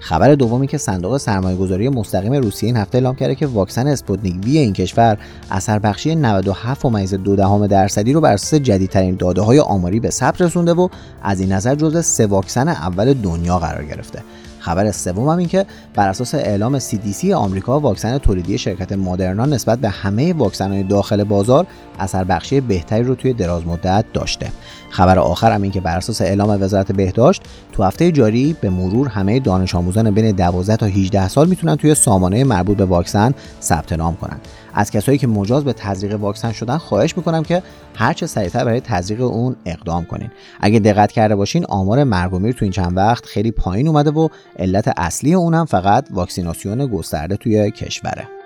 خبر 0.02 0.36
دومی 0.36 0.68
که 0.68 0.78
صندوق 0.78 1.18
سرمایه‌گذاری 1.18 1.90
مستقیم 1.90 2.34
روسیه 2.34 2.68
این 2.68 2.78
هفته 2.78 2.98
اعلام 2.98 3.16
کرده 3.16 3.36
که 3.36 3.48
واکسن 3.48 3.88
اسپوتنیک 3.88 4.36
وی 4.44 4.58
این 4.58 4.74
کشور 4.74 5.18
اثر 5.52 5.80
بخشی 5.80 6.16
97.2 6.16 7.68
درصدی 7.68 8.14
رو 8.14 8.22
بر 8.22 8.34
اساس 8.34 8.54
جدیدترین 8.54 9.16
داده 9.16 9.42
های 9.42 9.60
آماری 9.60 10.00
به 10.00 10.10
ثبت 10.10 10.42
رسونده 10.42 10.74
و 10.74 10.88
از 11.24 11.40
این 11.40 11.52
نظر 11.52 11.76
جزو 11.76 12.02
سه 12.02 12.26
واکسن 12.26 12.68
اول 12.68 13.14
دنیا 13.14 13.60
قرار 13.60 13.86
گرفته. 13.86 14.24
خبر 14.62 14.92
سوم 14.92 15.30
هم 15.30 15.38
این 15.38 15.48
که 15.48 15.66
بر 15.96 16.10
اساس 16.10 16.36
اعلام 16.36 16.80
CDC 16.80 17.30
آمریکا 17.30 17.80
واکسن 17.80 18.18
تولیدی 18.18 18.58
شرکت 18.58 18.92
مدرنا 18.92 19.46
نسبت 19.46 19.80
به 19.80 19.90
همه 19.90 20.34
واکسن 20.34 20.82
داخل 20.82 21.24
بازار 21.24 21.68
اثر 22.00 22.24
بخشی 22.24 22.62
بهتری 22.62 23.04
رو 23.04 23.16
توی 23.16 23.34
دراز 23.34 23.68
مدت 23.68 24.06
داشته. 24.14 24.52
خبر 24.90 25.20
آخر 25.20 25.52
هم 25.52 25.62
این 25.62 25.72
که 25.72 25.82
بر 25.82 25.98
اساس 25.98 26.22
اعلام 26.22 26.64
وزارت 26.64 26.92
بهداشت 26.92 27.42
تو 27.74 27.84
هفته 27.84 28.12
جاری 28.12 28.56
به 28.62 28.70
مرور 28.70 29.08
همه 29.08 29.40
دانش 29.40 29.76
آموزان 29.76 30.12
بین 30.12 30.32
12 30.32 30.76
تا 30.76 30.86
18 30.86 31.28
سال 31.28 31.48
می‌تونن 31.48 31.76
توی 31.76 31.96
سامانه 31.96 32.44
مربوط 32.44 32.78
به 32.78 32.86
واکسن 32.86 33.34
ثبت 33.62 33.94
نام 33.94 34.16
کنن. 34.16 34.38
از 34.74 34.92
کسایی 34.92 35.18
که 35.18 35.28
مجاز 35.28 35.64
به 35.64 35.74
تزریق 35.74 36.20
واکسن 36.20 36.52
شدن 36.52 36.78
خواهش 36.78 37.18
می‌کنم 37.18 37.44
که 37.44 37.64
هر 37.96 38.14
چه 38.14 38.28
سریعتر 38.28 38.66
برای 38.66 38.80
تزریق 38.80 39.22
اون 39.22 39.56
اقدام 39.66 40.06
کنین. 40.06 40.30
اگه 40.60 40.80
دقت 40.80 41.12
کرده 41.12 41.36
باشین 41.36 41.66
آمار 41.66 42.04
مرگ 42.04 42.52
تو 42.52 42.66
این 42.66 42.72
چند 42.72 42.98
وقت 42.98 43.26
خیلی 43.26 43.52
پایین 43.52 43.88
اومده 43.88 44.12
و 44.12 44.28
علت 44.60 44.94
اصلی 44.98 45.34
اونم 45.34 45.66
فقط 45.66 46.08
واکسیناسیون 46.12 46.88
گسترده 46.88 47.38
توی 47.38 47.72
کشوره. 47.72 48.41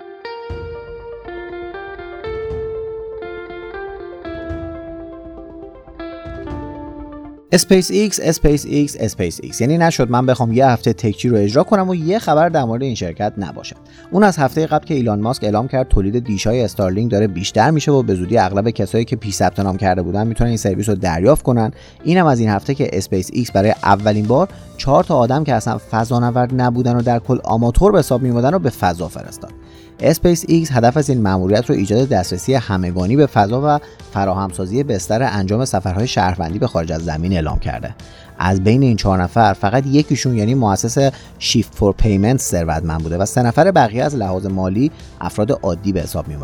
اسپیس 7.52 7.90
ایکس 7.90 8.20
اسپیس 8.22 8.66
ایکس 8.68 8.96
اسپیس 9.00 9.40
ایکس 9.42 9.60
یعنی 9.60 9.78
نشد 9.78 10.10
من 10.10 10.26
بخوام 10.26 10.52
یه 10.52 10.66
هفته 10.66 10.92
تکچی 10.92 11.28
رو 11.28 11.36
اجرا 11.36 11.64
کنم 11.64 11.88
و 11.88 11.94
یه 11.94 12.18
خبر 12.18 12.48
در 12.48 12.64
مورد 12.64 12.82
این 12.82 12.94
شرکت 12.94 13.32
نباشه. 13.38 13.76
اون 14.10 14.22
از 14.22 14.38
هفته 14.38 14.66
قبل 14.66 14.86
که 14.86 14.94
ایلان 14.94 15.20
ماسک 15.20 15.44
اعلام 15.44 15.68
کرد 15.68 15.88
تولید 15.88 16.24
دیشای 16.24 16.62
استارلینگ 16.62 17.10
داره 17.10 17.26
بیشتر 17.26 17.70
میشه 17.70 17.92
و 17.92 18.02
به 18.02 18.14
زودی 18.14 18.38
اغلب 18.38 18.70
کسایی 18.70 19.04
که 19.04 19.16
پیش 19.16 19.34
ثبت 19.34 19.60
نام 19.60 19.76
کرده 19.76 20.02
بودن 20.02 20.26
می‌تونن 20.26 20.48
این 20.48 20.56
سرویس 20.56 20.88
رو 20.88 20.94
دریافت 20.94 21.42
کنن. 21.42 21.70
اینم 22.04 22.26
از 22.26 22.40
این 22.40 22.48
هفته 22.48 22.74
که 22.74 22.90
اسپیس 22.92 23.30
ایکس 23.32 23.50
برای 23.50 23.74
اولین 23.82 24.26
بار 24.26 24.48
چهار 24.76 25.04
تا 25.04 25.16
آدم 25.16 25.44
که 25.44 25.54
اصلا 25.54 25.78
فضانورد 25.90 26.60
نبودن 26.60 26.96
و 26.96 27.02
در 27.02 27.18
کل 27.18 27.38
آماتور 27.44 27.92
به 27.92 27.98
حساب 27.98 28.22
میومدن 28.22 28.52
رو 28.52 28.58
به 28.58 28.70
فضا 28.70 29.08
فرستاد. 29.08 29.52
اسپیس 30.00 30.44
ایکس 30.48 30.72
هدف 30.72 30.96
از 30.96 31.10
این 31.10 31.22
مأموریت 31.22 31.70
رو 31.70 31.74
ایجاد 31.74 32.08
دسترسی 32.08 32.54
همگانی 32.54 33.16
به 33.16 33.26
فضا 33.26 33.62
و 33.64 33.80
فراهمسازی 34.12 34.82
بستر 34.82 35.22
انجام 35.22 35.64
سفرهای 35.64 36.06
شهروندی 36.06 36.58
به 36.58 36.66
خارج 36.66 36.92
از 36.92 37.04
زمین 37.04 37.32
اعلام 37.32 37.58
کرده. 37.58 37.94
از 38.38 38.64
بین 38.64 38.82
این 38.82 38.96
چهار 38.96 39.22
نفر 39.22 39.52
فقط 39.52 39.86
یکیشون 39.86 40.36
یعنی 40.36 40.54
مؤسس 40.54 41.12
شیفت 41.38 41.74
فور 41.74 41.92
پیمنت 41.92 42.40
ثروتمند 42.40 43.02
بوده 43.02 43.18
و 43.18 43.26
سه 43.26 43.42
نفر 43.42 43.70
بقیه 43.70 44.04
از 44.04 44.16
لحاظ 44.16 44.46
مالی 44.46 44.90
افراد 45.20 45.52
عادی 45.52 45.92
به 45.92 46.00
حساب 46.00 46.28
می 46.28 46.36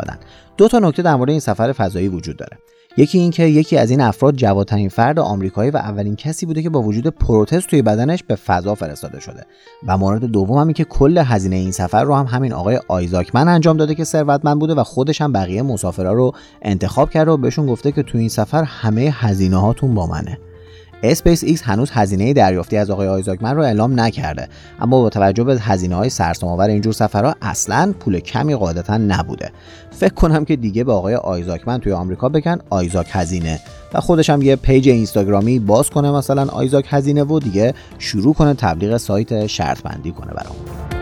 دو 0.56 0.68
تا 0.68 0.78
نکته 0.78 1.02
در 1.02 1.14
مورد 1.14 1.30
این 1.30 1.40
سفر 1.40 1.72
فضایی 1.72 2.08
وجود 2.08 2.36
داره. 2.36 2.58
یکی 2.96 3.18
اینکه 3.18 3.42
یکی 3.42 3.76
از 3.76 3.90
این 3.90 4.00
افراد 4.00 4.36
جوان‌ترین 4.36 4.88
فرد 4.88 5.18
آمریکایی 5.18 5.70
و 5.70 5.76
اولین 5.76 6.16
کسی 6.16 6.46
بوده 6.46 6.62
که 6.62 6.70
با 6.70 6.82
وجود 6.82 7.06
پروتز 7.06 7.66
توی 7.66 7.82
بدنش 7.82 8.22
به 8.22 8.34
فضا 8.34 8.74
فرستاده 8.74 9.20
شده. 9.20 9.46
و 9.86 9.98
مورد 9.98 10.24
دوم 10.24 10.58
هم 10.58 10.72
که 10.72 10.84
کل 10.84 11.18
هزینه 11.18 11.56
این 11.56 11.72
سفر 11.72 12.04
رو 12.04 12.14
هم 12.14 12.26
همین 12.26 12.52
آقای 12.52 12.80
آیزاکمن 12.88 13.48
انجام 13.48 13.76
داده 13.76 13.94
که 13.94 14.04
ثروتمند 14.04 14.58
بوده 14.58 14.74
و 14.74 14.84
خودش 14.84 15.20
هم 15.20 15.32
بقیه 15.32 15.62
مسافرا 15.62 16.12
رو 16.12 16.32
انتخاب 16.62 17.10
کرده 17.10 17.30
و 17.30 17.36
بهشون 17.36 17.66
گفته 17.66 17.92
که 17.92 18.02
تو 18.02 18.18
این 18.18 18.28
سفر 18.28 18.62
همه 18.62 19.10
هزینه 19.14 19.56
هاتون 19.56 19.94
با 19.94 20.06
منه. 20.06 20.38
اسپیس 21.02 21.44
ایکس 21.44 21.62
هنوز 21.62 21.90
هزینه 21.90 22.32
دریافتی 22.32 22.76
از 22.76 22.90
آقای 22.90 23.08
آیزاکمن 23.08 23.56
رو 23.56 23.62
اعلام 23.62 24.00
نکرده 24.00 24.48
اما 24.80 25.02
با 25.02 25.08
توجه 25.08 25.44
به 25.44 25.60
هزینه 25.60 25.96
های 25.96 26.08
سرسام‌آور 26.08 26.68
اینجور 26.68 26.92
سفرها 26.92 27.34
اصلا 27.42 27.94
پول 28.00 28.20
کمی 28.20 28.54
قاعدتا 28.54 28.96
نبوده. 28.96 29.50
فکر 29.90 30.14
کنم 30.14 30.44
که 30.44 30.56
دیگه 30.56 30.84
به 30.84 30.92
آقای 30.92 31.14
آیزاکمن 31.14 31.78
توی 31.78 31.92
آمریکا 31.92 32.28
بگن 32.28 32.58
آیزاک 32.70 33.06
هزینه. 33.10 33.60
و 33.94 34.00
خودش 34.00 34.30
هم 34.30 34.42
یه 34.42 34.56
پیج 34.56 34.88
اینستاگرامی 34.88 35.58
باز 35.58 35.90
کنه 35.90 36.10
مثلا 36.10 36.46
آیزاک 36.48 36.86
هزینه 36.88 37.24
و 37.24 37.38
دیگه 37.38 37.74
شروع 37.98 38.34
کنه 38.34 38.54
تبلیغ 38.54 38.96
سایت 38.96 39.46
شرط 39.46 39.82
بندی 39.82 40.12
کنه 40.12 40.32
برامون. 40.32 41.01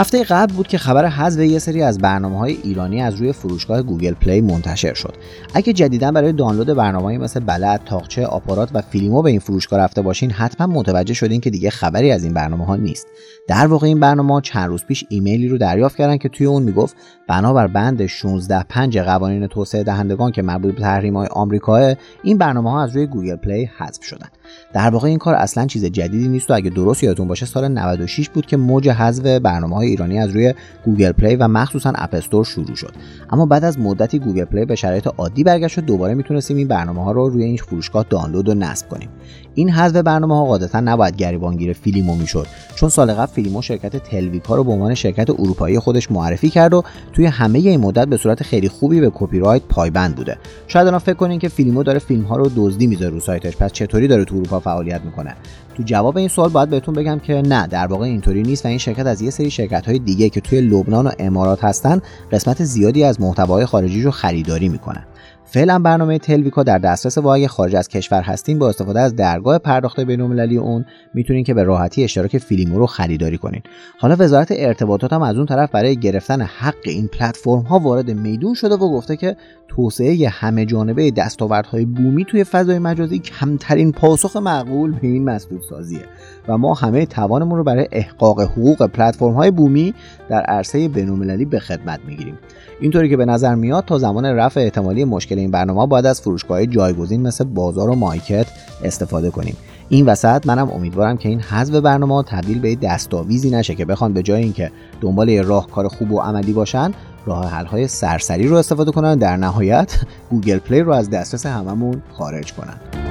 هفته 0.00 0.24
قبل 0.24 0.54
بود 0.54 0.68
که 0.68 0.78
خبر 0.78 1.06
حذف 1.06 1.40
یه 1.40 1.58
سری 1.58 1.82
از 1.82 1.98
برنامه 1.98 2.38
های 2.38 2.58
ایرانی 2.62 3.02
از 3.02 3.14
روی 3.14 3.32
فروشگاه 3.32 3.82
گوگل 3.82 4.14
پلی 4.14 4.40
منتشر 4.40 4.94
شد. 4.94 5.14
اگه 5.54 5.72
جدیدا 5.72 6.12
برای 6.12 6.32
دانلود 6.32 6.66
برنامه‌ای 6.66 7.18
مثل 7.18 7.40
بلد، 7.40 7.80
تاقچه، 7.84 8.26
آپارات 8.26 8.70
و 8.74 8.82
فیلیمو 8.82 9.22
به 9.22 9.30
این 9.30 9.40
فروشگاه 9.40 9.80
رفته 9.80 10.02
باشین 10.02 10.30
حتما 10.30 10.66
متوجه 10.66 11.14
شدین 11.14 11.40
که 11.40 11.50
دیگه 11.50 11.70
خبری 11.70 12.12
از 12.12 12.24
این 12.24 12.34
برنامه 12.34 12.66
ها 12.66 12.76
نیست. 12.76 13.06
در 13.50 13.66
واقع 13.66 13.86
این 13.86 14.00
برنامه 14.00 14.40
چند 14.40 14.68
روز 14.68 14.84
پیش 14.84 15.04
ایمیلی 15.08 15.48
رو 15.48 15.58
دریافت 15.58 15.96
کردن 15.96 16.16
که 16.16 16.28
توی 16.28 16.46
اون 16.46 16.62
می‌گفت 16.62 16.96
بنابر 17.28 17.66
بند 17.66 18.06
16 18.06 18.62
5 18.68 18.98
قوانین 18.98 19.46
توسعه 19.46 19.82
دهندگان 19.82 20.32
که 20.32 20.42
مربوط 20.42 20.74
به 20.74 20.80
تحریم 20.80 21.16
های 21.16 21.28
آمریکا 21.30 21.94
این 22.22 22.38
برنامه 22.38 22.70
ها 22.70 22.82
از 22.82 22.96
روی 22.96 23.06
گوگل 23.06 23.36
پلی 23.36 23.70
حذف 23.78 24.04
شدن. 24.04 24.26
در 24.72 24.90
واقع 24.90 25.08
این 25.08 25.18
کار 25.18 25.34
اصلا 25.34 25.66
چیز 25.66 25.84
جدیدی 25.84 26.28
نیست 26.28 26.50
و 26.50 26.54
اگه 26.54 26.70
درست 26.70 27.04
یادتون 27.04 27.28
باشه 27.28 27.46
سال 27.46 27.68
96 27.68 28.28
بود 28.28 28.46
که 28.46 28.56
موج 28.56 28.88
حذف 28.88 29.24
برنامه 29.24 29.76
های 29.76 29.88
ایرانی 29.88 30.18
از 30.18 30.30
روی 30.30 30.54
گوگل 30.84 31.12
پلی 31.12 31.36
و 31.36 31.48
مخصوصا 31.48 31.92
اپ 31.94 32.04
استور 32.04 32.44
شروع 32.44 32.74
شد. 32.74 32.92
اما 33.30 33.46
بعد 33.46 33.64
از 33.64 33.78
مدتی 33.78 34.18
گوگل 34.18 34.44
پلی 34.44 34.64
به 34.64 34.74
شرایط 34.74 35.06
عادی 35.18 35.44
برگشت 35.44 35.78
و 35.78 35.80
دوباره 35.80 36.14
می‌تونستیم 36.14 36.56
این 36.56 36.68
برنامه 36.68 37.04
ها 37.04 37.12
رو 37.12 37.28
روی 37.28 37.44
این 37.44 37.56
فروشگاه 37.56 38.06
دانلود 38.10 38.48
و 38.48 38.54
نصب 38.54 38.88
کنیم. 38.88 39.08
این 39.54 39.70
حذف 39.70 39.96
برنامه 39.96 40.36
ها 40.36 40.44
قاعدتا 40.44 40.80
نباید 40.80 41.16
گریبانگیر 41.16 41.72
فیلیمو 41.72 42.14
می‌شد 42.14 42.46
چون 42.74 42.88
سال 42.88 43.12
قبل 43.12 43.32
فیلیمو 43.32 43.62
شرکت 43.62 43.96
تلویکا 43.96 44.56
رو 44.56 44.64
به 44.64 44.72
عنوان 44.72 44.94
شرکت 44.94 45.30
اروپایی 45.30 45.78
خودش 45.78 46.12
معرفی 46.12 46.50
کرد 46.50 46.74
و 46.74 46.82
توی 47.12 47.26
همه 47.26 47.58
این 47.58 47.80
مدت 47.80 48.08
به 48.08 48.16
صورت 48.16 48.42
خیلی 48.42 48.68
خوبی 48.68 49.00
به 49.00 49.10
کپی 49.14 49.38
رایت 49.38 49.62
پایبند 49.62 50.16
بوده. 50.16 50.38
شاید 50.66 50.86
الان 50.86 50.98
فکر 50.98 51.14
کنین 51.14 51.38
که 51.38 51.48
فیلیمو 51.48 51.82
داره 51.82 51.98
فیلم 51.98 52.22
ها 52.22 52.36
رو 52.36 52.50
دزدی 52.56 52.86
می‌ذاره 52.86 53.10
رو 53.10 53.20
سایتش 53.20 53.56
پس 53.56 53.72
چطوری 53.72 54.08
داره 54.08 54.24
تو 54.24 54.34
اروپا 54.34 54.60
فعالیت 54.60 55.00
می‌کنه؟ 55.04 55.36
تو 55.76 55.82
جواب 55.82 56.16
این 56.16 56.28
سوال 56.28 56.48
باید 56.48 56.70
بهتون 56.70 56.94
بگم 56.94 57.18
که 57.18 57.42
نه 57.46 57.66
در 57.66 57.86
واقع 57.86 58.04
اینطوری 58.04 58.42
نیست 58.42 58.64
و 58.64 58.68
این 58.68 58.78
شرکت 58.78 59.06
از 59.06 59.22
یه 59.22 59.30
سری 59.30 59.50
شرکت 59.50 59.86
های 59.86 59.98
دیگه 59.98 60.28
که 60.28 60.40
توی 60.40 60.60
لبنان 60.60 61.06
و 61.06 61.10
امارات 61.18 61.64
هستن 61.64 62.00
قسمت 62.32 62.64
زیادی 62.64 63.04
از 63.04 63.20
محتوای 63.20 63.66
خارجی 63.66 64.02
رو 64.02 64.10
خریداری 64.10 64.68
می‌کنن. 64.68 65.04
فعلا 65.52 65.78
برنامه 65.78 66.18
تلویکا 66.18 66.62
در 66.62 66.78
دسترس 66.78 67.18
و 67.18 67.46
خارج 67.48 67.76
از 67.76 67.88
کشور 67.88 68.22
هستین 68.22 68.58
با 68.58 68.68
استفاده 68.68 69.00
از 69.00 69.16
درگاه 69.16 69.58
پرداخت 69.58 70.00
بین‌المللی 70.00 70.56
اون 70.56 70.84
می‌تونین 71.14 71.44
که 71.44 71.54
به 71.54 71.62
راحتی 71.62 72.04
اشتراک 72.04 72.38
فیلیمو 72.38 72.78
رو 72.78 72.86
خریداری 72.86 73.38
کنین. 73.38 73.62
حالا 73.98 74.16
وزارت 74.18 74.48
ارتباطات 74.50 75.12
هم 75.12 75.22
از 75.22 75.36
اون 75.36 75.46
طرف 75.46 75.70
برای 75.70 75.96
گرفتن 75.96 76.40
حق 76.40 76.74
این 76.84 77.08
پلتفرم 77.08 77.60
ها 77.62 77.78
وارد 77.78 78.10
میدون 78.10 78.54
شده 78.54 78.74
و 78.74 78.78
گفته 78.78 79.16
که 79.16 79.36
توسعه 79.68 80.28
همه 80.28 80.66
جانبه 80.66 81.10
دستاوردهای 81.10 81.84
بومی 81.84 82.24
توی 82.24 82.44
فضای 82.44 82.78
مجازی 82.78 83.18
کمترین 83.18 83.92
پاسخ 83.92 84.36
معقول 84.36 84.92
به 84.92 85.08
این 85.08 85.24
مسدود 85.24 85.62
سازیه 85.70 86.04
و 86.48 86.58
ما 86.58 86.74
همه 86.74 87.06
توانمون 87.06 87.58
رو 87.58 87.64
برای 87.64 87.88
احقاق 87.92 88.40
حقوق 88.40 88.86
پلتفرم 88.86 89.32
های 89.32 89.50
بومی 89.50 89.94
در 90.28 90.40
عرصه 90.40 90.88
بین‌المللی 90.88 91.44
به 91.44 91.58
خدمت 91.58 92.00
می‌گیریم. 92.06 92.38
اینطوری 92.80 93.08
که 93.08 93.16
به 93.16 93.24
نظر 93.24 93.54
میاد 93.54 93.84
تا 93.84 93.98
زمان 93.98 94.24
رفع 94.24 94.60
احتمالی 94.60 95.04
مشکل 95.04 95.38
این 95.38 95.50
برنامه 95.50 95.86
باید 95.86 96.06
از 96.06 96.20
فروشگاه 96.20 96.66
جایگزین 96.66 97.22
مثل 97.22 97.44
بازار 97.44 97.90
و 97.90 97.94
مایکت 97.94 98.46
استفاده 98.84 99.30
کنیم. 99.30 99.56
این 99.88 100.06
وسط 100.06 100.46
منم 100.46 100.70
امیدوارم 100.70 101.16
که 101.16 101.28
این 101.28 101.40
حذف 101.40 101.74
برنامه 101.74 102.22
تبدیل 102.22 102.60
به 102.60 102.74
دستاویزی 102.74 103.50
نشه 103.50 103.74
که 103.74 103.84
بخوان 103.84 104.12
به 104.12 104.22
جای 104.22 104.42
اینکه 104.42 104.70
دنبال 105.00 105.28
یه 105.28 105.42
راهکار 105.42 105.88
خوب 105.88 106.12
و 106.12 106.20
عملی 106.20 106.52
باشن 106.52 106.92
راه 107.26 107.50
حل 107.50 107.66
های 107.66 107.88
سرسری 107.88 108.48
رو 108.48 108.56
استفاده 108.56 108.90
کنن 108.90 109.14
در 109.14 109.36
نهایت 109.36 110.00
گوگل 110.30 110.58
پلی 110.58 110.80
رو 110.80 110.92
از 110.92 111.10
دسترس 111.10 111.46
هممون 111.46 112.02
خارج 112.12 112.52
کنن. 112.52 113.09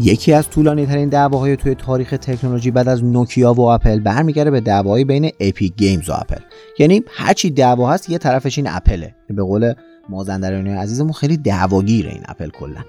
یکی 0.00 0.32
از 0.32 0.50
طولانی 0.50 0.86
ترین 0.86 1.08
دعواهای 1.08 1.56
توی 1.56 1.74
تاریخ 1.74 2.10
تکنولوژی 2.10 2.70
بعد 2.70 2.88
از 2.88 3.04
نوکیا 3.04 3.52
و 3.52 3.60
اپل 3.60 4.00
برمیگرده 4.00 4.50
به 4.50 4.60
دعوایی 4.60 5.04
بین 5.04 5.30
اپیک 5.40 5.76
گیمز 5.76 6.08
و 6.08 6.12
اپل 6.12 6.40
یعنی 6.78 7.02
هرچی 7.08 7.50
دعوا 7.50 7.90
هست 7.90 8.10
یه 8.10 8.18
طرفش 8.18 8.58
این 8.58 8.68
اپله 8.70 9.14
به 9.28 9.42
قول 9.42 9.74
مازندرانی 10.08 10.70
عزیزمون 10.70 11.12
خیلی 11.12 11.36
دعواگیره 11.36 12.10
این 12.10 12.22
اپل 12.28 12.48
کلا. 12.48 12.80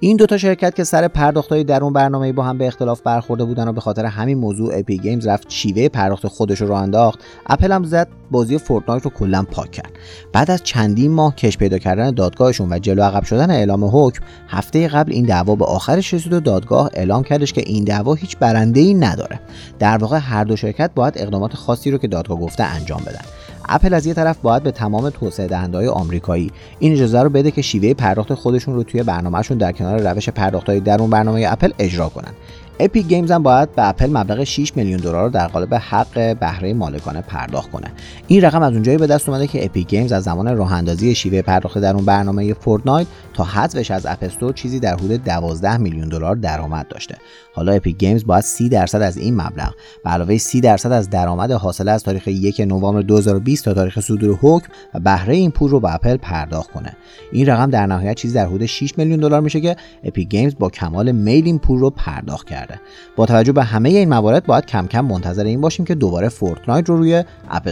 این 0.00 0.16
دوتا 0.16 0.38
شرکت 0.38 0.74
که 0.74 0.84
سر 0.84 1.08
پرداخت‌های 1.08 1.64
درون 1.64 1.92
برنامه 1.92 2.32
با 2.32 2.42
هم 2.42 2.58
به 2.58 2.66
اختلاف 2.66 3.00
برخورده 3.00 3.44
بودن 3.44 3.68
و 3.68 3.72
به 3.72 3.80
خاطر 3.80 4.04
همین 4.04 4.38
موضوع 4.38 4.78
اپیک 4.78 4.98
گیمز 4.98 5.26
رفت 5.26 5.46
شیوه 5.48 5.88
پرداخت 5.88 6.26
خودش 6.26 6.60
رو 6.60 6.72
انداخت 6.72 7.20
اپل 7.46 7.72
هم 7.72 7.84
زد 7.84 8.08
بازی 8.30 8.58
فورتنایت 8.58 9.02
رو 9.02 9.10
کلا 9.10 9.42
پاک 9.42 9.70
کرد. 9.70 9.90
بعد 10.32 10.50
از 10.50 10.62
چندین 10.62 11.10
ماه 11.10 11.34
کش 11.34 11.58
پیدا 11.58 11.78
کردن 11.78 12.10
دادگاهشون 12.10 12.72
و 12.72 12.78
جلو 12.78 13.02
عقب 13.02 13.24
شدن 13.24 13.50
اعلام 13.50 13.84
حکم 13.84 14.24
هفته 14.48 14.88
قبل 14.88 15.12
این 15.12 15.24
دعوا 15.24 15.54
به 15.54 15.64
آخرش 15.64 16.14
رسید 16.14 16.32
و 16.32 16.40
دادگاه 16.40 16.90
اعلام 16.94 17.22
کردش 17.22 17.52
که 17.52 17.62
این 17.66 17.84
دعوا 17.84 18.14
هیچ 18.14 18.36
برنده 18.36 18.80
ای 18.80 18.94
نداره. 18.94 19.40
در 19.78 19.98
واقع 19.98 20.18
هر 20.18 20.44
دو 20.44 20.56
شرکت 20.56 20.90
باید 20.94 21.14
اقدامات 21.16 21.54
خاصی 21.54 21.90
رو 21.90 21.98
که 21.98 22.08
دادگاه 22.08 22.40
گفته 22.40 22.64
انجام 22.64 23.00
بدن. 23.06 23.24
اپل 23.72 23.94
از 23.94 24.06
یه 24.06 24.14
طرف 24.14 24.38
باید 24.38 24.62
به 24.62 24.70
تمام 24.70 25.10
توسعه 25.10 25.46
دهنده 25.46 25.90
آمریکایی 25.90 26.52
این 26.78 26.92
اجازه 26.92 27.22
رو 27.22 27.30
بده 27.30 27.50
که 27.50 27.62
شیوه 27.62 27.94
پرداخت 27.94 28.34
خودشون 28.34 28.74
رو 28.74 28.82
توی 28.82 29.02
برنامهشون 29.02 29.58
در 29.58 29.72
کنار 29.72 30.12
روش 30.12 30.28
پرداخت 30.28 30.68
های 30.68 30.80
درون 30.80 31.10
برنامه 31.10 31.46
اپل 31.48 31.72
اجرا 31.78 32.08
کنن. 32.08 32.32
اپیک 32.82 33.06
گیمز 33.06 33.30
هم 33.30 33.42
باید 33.42 33.74
به 33.74 33.88
اپل 33.88 34.10
مبلغ 34.10 34.44
6 34.44 34.76
میلیون 34.76 35.00
دلار 35.00 35.30
در 35.30 35.46
قالب 35.46 35.74
حق 35.74 36.38
بهره 36.38 36.74
مالکانه 36.74 37.20
پرداخت 37.20 37.70
کنه. 37.70 37.92
این 38.26 38.42
رقم 38.42 38.62
از 38.62 38.72
اونجایی 38.72 38.98
به 38.98 39.06
دست 39.06 39.28
اومده 39.28 39.46
که 39.46 39.64
اپیک 39.64 39.88
گیمز 39.88 40.12
از 40.12 40.24
زمان 40.24 40.56
راه 40.56 40.72
اندازی 40.72 41.14
شیوه 41.14 41.42
پرداخت 41.42 41.78
درون 41.78 42.04
برنامه 42.04 42.54
فورتنایت 42.54 43.06
تا 43.34 43.44
حذفش 43.44 43.90
از 43.90 44.06
اپ 44.06 44.18
استور 44.22 44.52
چیزی 44.52 44.80
در 44.80 44.94
حدود 44.94 45.24
12 45.24 45.76
میلیون 45.76 46.08
دلار 46.08 46.36
درآمد 46.36 46.88
داشته. 46.88 47.16
حالا 47.54 47.72
اپیک 47.72 47.96
گیمز 47.96 48.24
باید 48.26 48.44
30 48.44 48.68
درصد 48.68 49.02
از 49.02 49.16
این 49.16 49.34
مبلغ 49.34 49.74
به 50.04 50.10
علاوه 50.10 50.38
30 50.38 50.60
درصد 50.60 50.92
از 50.92 51.10
درآمد 51.10 51.52
حاصل 51.52 51.88
از 51.88 52.02
تاریخ 52.02 52.28
1 52.28 52.60
نوامبر 52.60 53.02
2020 53.02 53.64
تا 53.64 53.74
تاریخ 53.74 54.00
صدور 54.00 54.38
حکم 54.42 54.68
و 54.94 55.00
بهره 55.00 55.34
این 55.34 55.50
پول 55.50 55.70
رو 55.70 55.80
به 55.80 55.94
اپل 55.94 56.16
پرداخت 56.16 56.70
کنه. 56.70 56.96
این 57.32 57.46
رقم 57.46 57.70
در 57.70 57.86
نهایت 57.86 58.16
چیزی 58.16 58.34
در 58.34 58.46
حدود 58.46 58.66
6 58.66 58.98
میلیون 58.98 59.20
دلار 59.20 59.40
میشه 59.40 59.60
که 59.60 59.76
اپیک 60.04 60.28
گیمز 60.28 60.54
با 60.58 60.70
کمال 60.70 61.12
میل 61.12 61.44
این 61.44 61.58
پول 61.58 61.78
رو 61.78 61.90
پرداخت 61.90 62.46
کرده. 62.70 62.80
با 63.16 63.26
توجه 63.26 63.52
به 63.52 63.64
همه 63.64 63.88
این 63.88 64.08
موارد 64.08 64.46
باید 64.46 64.66
کم 64.66 64.86
کم 64.86 65.00
منتظر 65.00 65.44
این 65.44 65.60
باشیم 65.60 65.84
که 65.84 65.94
دوباره 65.94 66.28
فورتنایت 66.28 66.88
رو 66.88 66.96
روی 66.96 67.24
اپ 67.50 67.68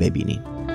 ببینیم. 0.00 0.65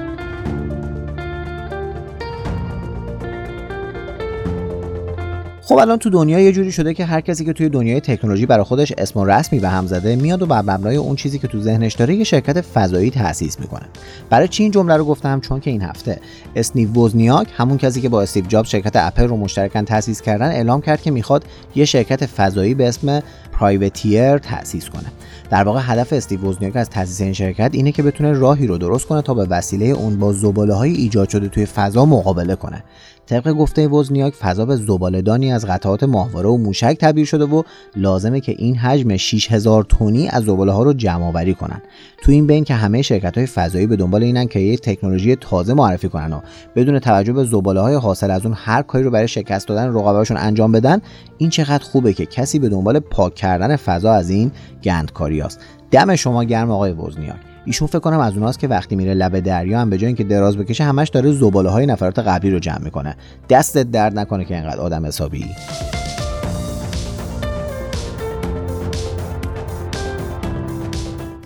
خب 5.71 5.77
الان 5.77 5.97
تو 5.97 6.09
دنیا 6.09 6.39
یه 6.39 6.51
جوری 6.51 6.71
شده 6.71 6.93
که 6.93 7.05
هر 7.05 7.21
کسی 7.21 7.45
که 7.45 7.53
توی 7.53 7.69
دنیای 7.69 7.99
تکنولوژی 7.99 8.45
برای 8.45 8.63
خودش 8.63 8.93
اسم 8.97 9.19
و 9.19 9.25
رسمی 9.25 9.59
به 9.59 9.69
هم 9.69 9.87
زده 9.87 10.15
میاد 10.15 10.41
و 10.41 10.45
بر 10.45 10.61
مبنای 10.61 10.95
اون 10.95 11.15
چیزی 11.15 11.39
که 11.39 11.47
تو 11.47 11.61
ذهنش 11.61 11.93
داره 11.93 12.15
یه 12.15 12.23
شرکت 12.23 12.61
فضایی 12.61 13.09
تأسیس 13.09 13.59
می‌کنه. 13.59 13.85
برای 14.29 14.47
چی 14.47 14.63
این 14.63 14.71
جمله 14.71 14.97
رو 14.97 15.05
گفتم؟ 15.05 15.39
چون 15.39 15.59
که 15.59 15.71
این 15.71 15.81
هفته 15.81 16.19
استیو 16.55 16.93
وزنیاک 16.93 17.47
همون 17.57 17.77
کسی 17.77 18.01
که 18.01 18.09
با 18.09 18.21
استیو 18.21 18.45
جابز 18.45 18.65
شرکت 18.65 18.95
اپل 18.95 19.27
رو 19.27 19.37
مشترکاً 19.37 19.81
تأسیس 19.81 20.21
کردن 20.21 20.51
اعلام 20.51 20.81
کرد 20.81 21.01
که 21.01 21.11
می‌خواد 21.11 21.45
یه 21.75 21.85
شرکت 21.85 22.25
فضایی 22.25 22.73
به 22.73 22.87
اسم 22.87 23.21
پرایوتیر 23.51 24.37
تأسیس 24.37 24.89
کنه. 24.89 25.11
در 25.49 25.63
واقع 25.63 25.79
هدف 25.83 26.13
استیو 26.13 26.41
وزنیاک 26.41 26.75
از 26.75 26.89
تأسیس 26.89 27.21
این 27.21 27.33
شرکت 27.33 27.69
اینه 27.73 27.91
که 27.91 28.03
بتونه 28.03 28.33
راهی 28.33 28.67
رو 28.67 28.77
درست 28.77 29.05
کنه 29.05 29.21
تا 29.21 29.33
به 29.33 29.45
وسیله 29.45 29.85
اون 29.85 30.19
با 30.19 30.33
زباله 30.33 30.73
های 30.73 30.91
ایجاد 30.91 31.29
شده 31.29 31.49
توی 31.49 31.65
فضا 31.65 32.05
مقابله 32.05 32.55
کنه. 32.55 32.83
طبق 33.27 33.51
گفته 33.51 33.87
وزنیاک 33.87 34.33
فضا 34.33 34.65
به 34.65 34.75
زبالهدانی 34.75 35.53
از 35.53 35.65
قطعات 35.65 36.03
ماهواره 36.03 36.49
و 36.49 36.57
موشک 36.57 36.97
تبدیل 36.99 37.25
شده 37.25 37.45
و 37.45 37.63
لازمه 37.95 38.39
که 38.39 38.55
این 38.57 38.75
حجم 38.75 39.17
6000 39.17 39.83
تونی 39.83 40.29
از 40.29 40.43
زباله 40.43 40.71
ها 40.71 40.83
رو 40.83 40.93
جمع 40.93 41.23
آوری 41.25 41.53
کنن. 41.53 41.81
تو 42.23 42.31
این 42.31 42.47
بین 42.47 42.63
که 42.63 42.73
همه 42.73 43.01
شرکت 43.01 43.37
های 43.37 43.47
فضایی 43.47 43.87
به 43.87 43.95
دنبال 43.95 44.23
اینن 44.23 44.47
که 44.47 44.59
یه 44.59 44.77
تکنولوژی 44.77 45.35
تازه 45.35 45.73
معرفی 45.73 46.09
کنن 46.09 46.33
و 46.33 46.39
بدون 46.75 46.99
توجه 46.99 47.33
به 47.33 47.43
زباله 47.43 47.79
های 47.81 47.95
حاصل 47.95 48.31
از 48.31 48.45
اون 48.45 48.55
هر 48.57 48.81
کاری 48.81 49.03
رو 49.03 49.11
برای 49.11 49.27
شکست 49.27 49.67
دادن 49.67 49.87
رقباشون 49.87 50.37
انجام 50.37 50.71
بدن 50.71 51.01
این 51.37 51.49
چقدر 51.49 51.83
خوبه 51.83 52.13
که 52.13 52.25
کسی 52.25 52.59
به 52.59 52.69
دنبال 52.69 52.99
پاک 52.99 53.35
کردن 53.35 53.75
فضا 53.75 54.11
از 54.11 54.29
این 54.29 54.51
گندکاری 54.83 55.41
است 55.41 55.59
دم 55.91 56.15
شما 56.15 56.43
گرم 56.43 56.71
آقای 56.71 56.91
وزنیاک 56.91 57.50
ایشون 57.65 57.87
فکر 57.87 57.99
کنم 57.99 58.19
از 58.19 58.33
اوناست 58.33 58.59
که 58.59 58.67
وقتی 58.67 58.95
میره 58.95 59.13
لب 59.13 59.39
دریا 59.39 59.79
هم 59.79 59.89
به 59.89 59.97
جای 59.97 60.07
اینکه 60.07 60.23
دراز 60.23 60.57
بکشه 60.57 60.83
همش 60.83 61.09
داره 61.09 61.31
زباله 61.31 61.69
های 61.69 61.85
نفرات 61.85 62.19
قبلی 62.19 62.51
رو 62.51 62.59
جمع 62.59 62.83
می‌کنه. 62.83 63.15
دستت 63.49 63.91
درد 63.91 64.19
نکنه 64.19 64.45
که 64.45 64.55
اینقدر 64.55 64.79
آدم 64.79 65.05
حسابی. 65.05 65.45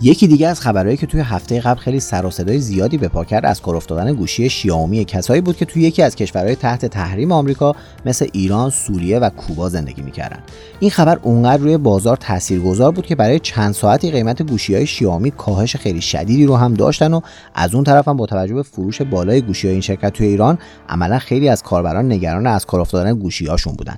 یکی 0.06 0.26
دیگه 0.26 0.48
از 0.48 0.60
خبرهایی 0.60 0.96
که 0.96 1.06
توی 1.06 1.20
هفته 1.20 1.60
قبل 1.60 1.80
خیلی 1.80 2.00
سر 2.00 2.26
و 2.26 2.30
صدای 2.30 2.58
زیادی 2.58 2.98
به 2.98 3.08
پا 3.08 3.24
کرد 3.24 3.46
از 3.46 3.62
کار 3.62 3.76
افتادن 3.76 4.12
گوشی 4.12 4.50
شیائومی 4.50 5.04
کسایی 5.04 5.40
بود 5.40 5.56
که 5.56 5.64
توی 5.64 5.82
یکی 5.82 6.02
از 6.02 6.16
کشورهای 6.16 6.54
تحت 6.54 6.86
تحریم 6.86 7.32
آمریکا 7.32 7.76
مثل 8.04 8.26
ایران، 8.32 8.70
سوریه 8.70 9.18
و 9.18 9.30
کوبا 9.30 9.68
زندگی 9.68 10.02
می‌کردن. 10.02 10.38
این 10.80 10.90
خبر 10.90 11.18
اونقدر 11.22 11.62
روی 11.62 11.76
بازار 11.76 12.16
تاثیرگذار 12.16 12.92
بود 12.92 13.06
که 13.06 13.14
برای 13.14 13.38
چند 13.38 13.74
ساعتی 13.74 14.10
قیمت 14.10 14.42
گوشی 14.42 14.74
های 14.74 14.86
شیائومی 14.86 15.30
کاهش 15.30 15.76
خیلی 15.76 16.00
شدیدی 16.00 16.46
رو 16.46 16.56
هم 16.56 16.74
داشتن 16.74 17.14
و 17.14 17.20
از 17.54 17.74
اون 17.74 17.84
طرف 17.84 18.08
هم 18.08 18.16
با 18.16 18.26
توجه 18.26 18.54
به 18.54 18.62
فروش 18.62 19.02
بالای 19.02 19.42
گوشی 19.42 19.66
های 19.66 19.72
این 19.72 19.82
شرکت 19.82 20.12
توی 20.12 20.26
ایران 20.26 20.58
عملا 20.88 21.18
خیلی 21.18 21.48
از 21.48 21.62
کاربران 21.62 22.12
نگران 22.12 22.46
از 22.46 22.66
کار 22.66 22.80
افتادن 22.80 23.14
گوشی 23.14 23.46
هاشون 23.46 23.72
بودن. 23.72 23.96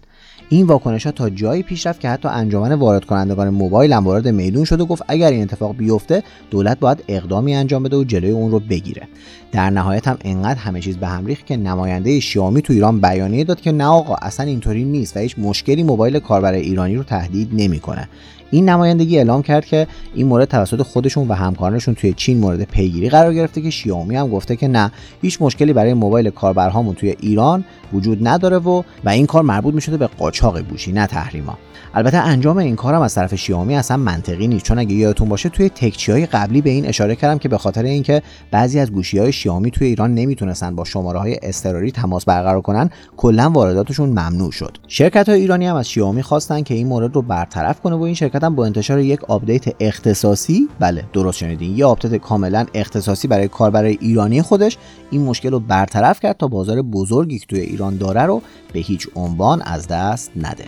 این 0.50 0.66
واکنش 0.66 1.06
ها 1.06 1.12
تا 1.12 1.30
جایی 1.30 1.62
پیش 1.62 1.86
رفت 1.86 2.00
که 2.00 2.08
حتی 2.08 2.28
انجمن 2.28 2.72
وارد 2.72 3.04
کنندگان 3.04 3.48
موبایل 3.48 3.92
هم 3.92 4.04
وارد 4.04 4.28
میدون 4.28 4.64
شد 4.64 4.80
و 4.80 4.86
گفت 4.86 5.02
اگر 5.08 5.30
این 5.30 5.42
اتفاق 5.42 5.76
بیفته 5.76 6.22
دولت 6.50 6.78
باید 6.78 7.04
اقدامی 7.08 7.54
انجام 7.54 7.82
بده 7.82 7.96
و 7.96 8.04
جلوی 8.04 8.30
اون 8.30 8.50
رو 8.50 8.60
بگیره. 8.60 9.08
در 9.52 9.70
نهایت 9.70 10.08
هم 10.08 10.18
انقدر 10.24 10.58
همه 10.58 10.80
چیز 10.80 10.96
به 10.96 11.06
هم 11.06 11.26
ریخت 11.26 11.46
که 11.46 11.56
نماینده 11.56 12.20
شیائومی 12.20 12.62
تو 12.62 12.72
ایران 12.72 13.00
بیانیه 13.00 13.44
داد 13.44 13.60
که 13.60 13.72
نه 13.72 13.84
آقا 13.84 14.14
اصلا 14.14 14.46
اینطوری 14.46 14.84
نیست 14.84 15.16
و 15.16 15.20
هیچ 15.20 15.38
مشکلی 15.38 15.82
موبایل 15.82 16.18
کاربر 16.18 16.52
ایرانی 16.52 16.96
رو 16.96 17.02
تهدید 17.02 17.48
نمی‌کنه. 17.52 18.08
این 18.50 18.68
نمایندگی 18.68 19.18
اعلام 19.18 19.42
کرد 19.42 19.64
که 19.64 19.86
این 20.14 20.26
مورد 20.26 20.48
توسط 20.48 20.82
خودشون 20.82 21.28
و 21.28 21.34
همکارانشون 21.34 21.94
توی 21.94 22.12
چین 22.12 22.38
مورد 22.38 22.62
پیگیری 22.62 23.08
قرار 23.08 23.34
گرفته 23.34 23.60
که 23.60 23.70
شیائومی 23.70 24.16
هم 24.16 24.28
گفته 24.28 24.56
که 24.56 24.68
نه 24.68 24.92
هیچ 25.22 25.42
مشکلی 25.42 25.72
برای 25.72 25.94
موبایل 25.94 26.30
کاربرهامون 26.30 26.94
توی 26.94 27.16
ایران 27.20 27.64
وجود 27.92 28.28
نداره 28.28 28.58
و 28.58 28.82
و 29.04 29.08
این 29.08 29.26
کار 29.26 29.42
مربوط 29.42 29.74
می‌شده 29.74 29.96
به 29.96 30.06
قاچاق 30.06 30.60
گوشی 30.60 30.92
نه 30.92 31.06
تحریما. 31.06 31.58
البته 31.94 32.16
انجام 32.16 32.56
این 32.56 32.76
کارم 32.76 33.02
از 33.02 33.14
طرف 33.14 33.34
شیائومی 33.34 33.76
اصلا 33.76 33.96
منطقی 33.96 34.48
نیست. 34.48 34.64
چون 34.64 34.78
اگه 34.78 34.94
یادتون 34.94 35.28
باشه 35.28 35.48
توی 35.48 35.68
تکچی 35.68 36.12
های 36.12 36.26
قبلی 36.26 36.60
به 36.60 36.70
این 36.70 36.86
اشاره 36.86 37.16
کردم 37.16 37.38
که 37.38 37.48
به 37.48 37.58
خاطر 37.58 37.82
اینکه 37.82 38.22
بعضی 38.50 38.78
از 38.80 38.92
گوشی 38.92 39.18
های 39.18 39.32
شیائومی 39.32 39.70
توی 39.70 39.86
ایران 39.86 40.14
نمی‌تونستن 40.14 40.76
با 40.76 40.84
شماره 40.84 41.18
های 41.18 41.38
اضطراری 41.42 41.90
تماس 41.90 42.24
برقرار 42.24 42.60
کنن 42.60 42.90
کلا 43.16 43.50
وارداتشون 43.50 44.08
ممنوع 44.08 44.50
شد. 44.50 44.78
شرکت 44.88 45.28
های 45.28 45.40
ایرانی 45.40 45.66
هم 45.66 45.76
از 45.76 45.88
شیائومی 45.88 46.22
خواستن 46.22 46.62
که 46.62 46.74
این 46.74 46.86
مورد 46.86 47.14
رو 47.14 47.22
برطرف 47.22 47.80
کنه 47.80 47.96
و 47.96 48.02
این 48.02 48.14
شرکت 48.14 48.37
هم 48.44 48.54
با 48.54 48.66
انتشار 48.66 49.00
یک 49.00 49.24
آپدیت 49.24 49.64
اختصاصی 49.80 50.68
بله 50.80 51.04
درست 51.12 51.38
شنیدین. 51.38 51.76
یه 51.76 51.84
آپدیت 51.84 52.14
کاملا 52.14 52.66
اختصاصی 52.74 53.28
برای 53.28 53.48
کاربر 53.48 53.84
ایرانی 53.84 54.42
خودش. 54.42 54.78
این 55.10 55.24
مشکل 55.24 55.50
رو 55.50 55.60
برطرف 55.60 56.20
کرد 56.20 56.36
تا 56.36 56.48
بازار 56.48 56.82
بزرگی 56.82 57.38
که 57.38 57.46
توی 57.46 57.60
ایران 57.60 57.96
داره 57.96 58.22
رو 58.22 58.42
به 58.72 58.80
هیچ 58.80 59.08
عنوان 59.16 59.62
از 59.62 59.88
دست 59.88 60.30
نده. 60.36 60.64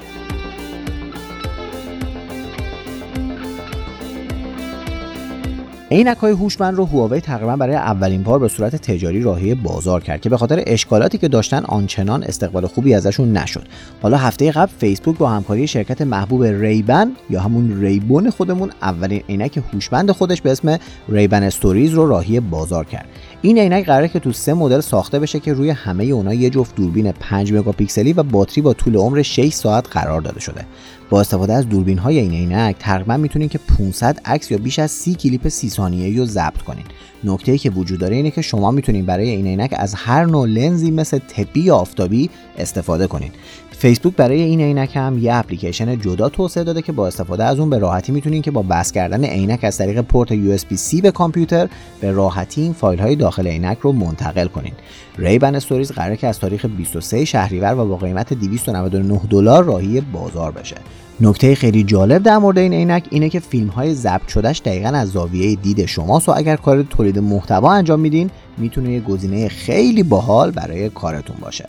عینک 5.92 6.16
های 6.16 6.33
هوشمند 6.33 6.76
رو 6.76 6.85
هواوی 6.85 7.20
تقریبا 7.20 7.57
برای 7.57 7.74
اولین 7.76 8.22
بار 8.22 8.38
به 8.38 8.48
صورت 8.48 8.76
تجاری 8.76 9.22
راهی 9.22 9.55
بازار 9.55 10.00
کرد 10.00 10.20
که 10.20 10.29
به 10.29 10.37
خاطر 10.37 10.62
اشکالاتی 10.66 11.18
که 11.18 11.29
داشتن 11.29 11.64
آنچنان 11.64 12.22
استقبال 12.22 12.66
خوبی 12.66 12.94
ازشون 12.94 13.33
نشد. 13.33 13.66
حالا 14.03 14.16
هفته 14.16 14.50
قبل 14.50 14.72
فیسبوک 14.79 15.18
با 15.18 15.29
همکاری 15.29 15.66
شرکت 15.66 16.03
محبوب 16.03 16.42
ریبن 16.44 17.12
یا 17.31 17.40
همون 17.40 17.81
ریبون 17.81 18.31
خودمون 18.31 18.70
اولین 18.83 19.22
عینک 19.29 19.62
هوشمند 19.72 20.11
خودش 20.11 20.42
به 20.42 20.50
اسم 20.50 20.79
ریبن 21.09 21.42
استوریز 21.42 21.92
رو 21.92 22.07
راهی 22.07 22.40
بازار 22.40 22.85
کرد. 22.85 23.07
این 23.42 23.59
عینک 23.59 23.87
قراره 23.87 24.09
که 24.09 24.18
تو 24.18 24.33
سه 24.33 24.55
مدل 24.55 24.81
ساخته 24.81 25.18
بشه 25.18 25.40
که 25.40 25.53
روی 25.53 25.70
همه 25.70 26.05
اونا 26.05 26.35
یه 26.35 26.50
جفت 26.50 26.74
دوربین 26.74 27.12
5 27.12 27.53
مگاپیکسلی 27.53 28.12
و 28.12 28.22
باتری 28.22 28.62
با 28.62 28.72
طول 28.72 28.96
عمر 28.96 29.22
6 29.22 29.53
ساعت 29.53 29.88
قرار 29.90 30.20
داده 30.20 30.40
شده. 30.40 30.66
با 31.11 31.20
استفاده 31.20 31.53
از 31.53 31.68
دوربین 31.68 31.98
های 31.98 32.18
این 32.18 32.33
عینک 32.33 32.76
تقریبا 32.79 33.16
می‌تونید 33.16 33.50
که 33.50 33.59
500 33.79 34.20
عکس 34.24 34.50
یا 34.50 34.59
بیش 34.59 34.79
از 34.79 34.90
30 34.90 35.14
کلیپ 35.14 35.48
30 35.48 35.68
ثانیه‌ای 35.68 36.16
رو 36.16 36.24
ضبط 36.24 36.62
کنین. 36.62 36.85
نکته 37.24 37.53
ای 37.53 37.59
که 37.59 37.70
وجود 37.70 38.00
داره 38.00 38.16
اینه 38.16 38.31
که 38.31 38.42
شما 38.42 38.70
می‌تونید 38.70 39.07
برای 39.07 39.29
این 39.29 39.46
عینک 39.46 39.74
از 39.76 39.94
هر 39.94 40.24
نوع 40.24 40.46
لنزی 40.46 40.90
مثل 40.90 41.18
طبی 41.18 41.60
یا 41.61 41.76
آفتابی 41.76 42.31
استفاده 42.59 43.07
کنید 43.07 43.33
فیسبوک 43.80 44.16
برای 44.16 44.42
این 44.42 44.60
عینک 44.60 44.96
هم 44.96 45.18
یه 45.18 45.34
اپلیکیشن 45.34 45.98
جدا 45.98 46.28
توسعه 46.28 46.64
داده 46.64 46.82
که 46.82 46.92
با 46.92 47.06
استفاده 47.06 47.44
از 47.44 47.58
اون 47.58 47.70
به 47.70 47.78
راحتی 47.78 48.12
می‌تونید 48.12 48.42
که 48.42 48.50
با 48.50 48.62
وصل 48.62 48.92
کردن 48.92 49.24
عینک 49.24 49.64
از 49.64 49.78
طریق 49.78 50.00
پورت 50.00 50.58
USB-C 50.58 51.00
به 51.02 51.10
کامپیوتر 51.10 51.68
به 52.00 52.10
راحتی 52.10 52.60
این 52.62 52.72
فایل 52.72 53.00
های 53.00 53.16
داخل 53.16 53.46
عینک 53.46 53.78
رو 53.78 53.92
منتقل 53.92 54.46
کنید. 54.46 54.72
ریبن 55.18 55.54
استوریز 55.54 55.92
قراره 55.92 56.16
که 56.16 56.26
از 56.26 56.38
تاریخ 56.38 56.66
23 56.66 57.24
شهریور 57.24 57.74
و 57.78 57.88
با 57.88 57.96
قیمت 57.96 58.32
299 58.32 59.20
دلار 59.30 59.64
راهی 59.64 60.00
بازار 60.00 60.50
بشه. 60.52 60.76
نکته 61.20 61.54
خیلی 61.54 61.82
جالب 61.82 62.22
در 62.22 62.38
مورد 62.38 62.58
این 62.58 62.72
عینک 62.72 63.06
اینه 63.10 63.28
که 63.28 63.40
فیلم 63.40 63.68
های 63.68 63.94
ضبط 63.94 64.28
شدهش 64.28 64.62
دقیقا 64.64 64.88
از 64.88 65.08
زاویه 65.08 65.54
دید 65.54 65.86
شماست 65.86 66.28
و 66.28 66.32
اگر 66.36 66.56
کار 66.56 66.82
تولید 66.82 67.18
محتوا 67.18 67.72
انجام 67.72 68.00
میدین 68.00 68.30
می‌تونه 68.58 68.92
یه 68.92 69.00
گزینه 69.00 69.48
خیلی 69.48 70.02
باحال 70.02 70.50
برای 70.50 70.88
کارتون 70.88 71.36
باشه 71.40 71.66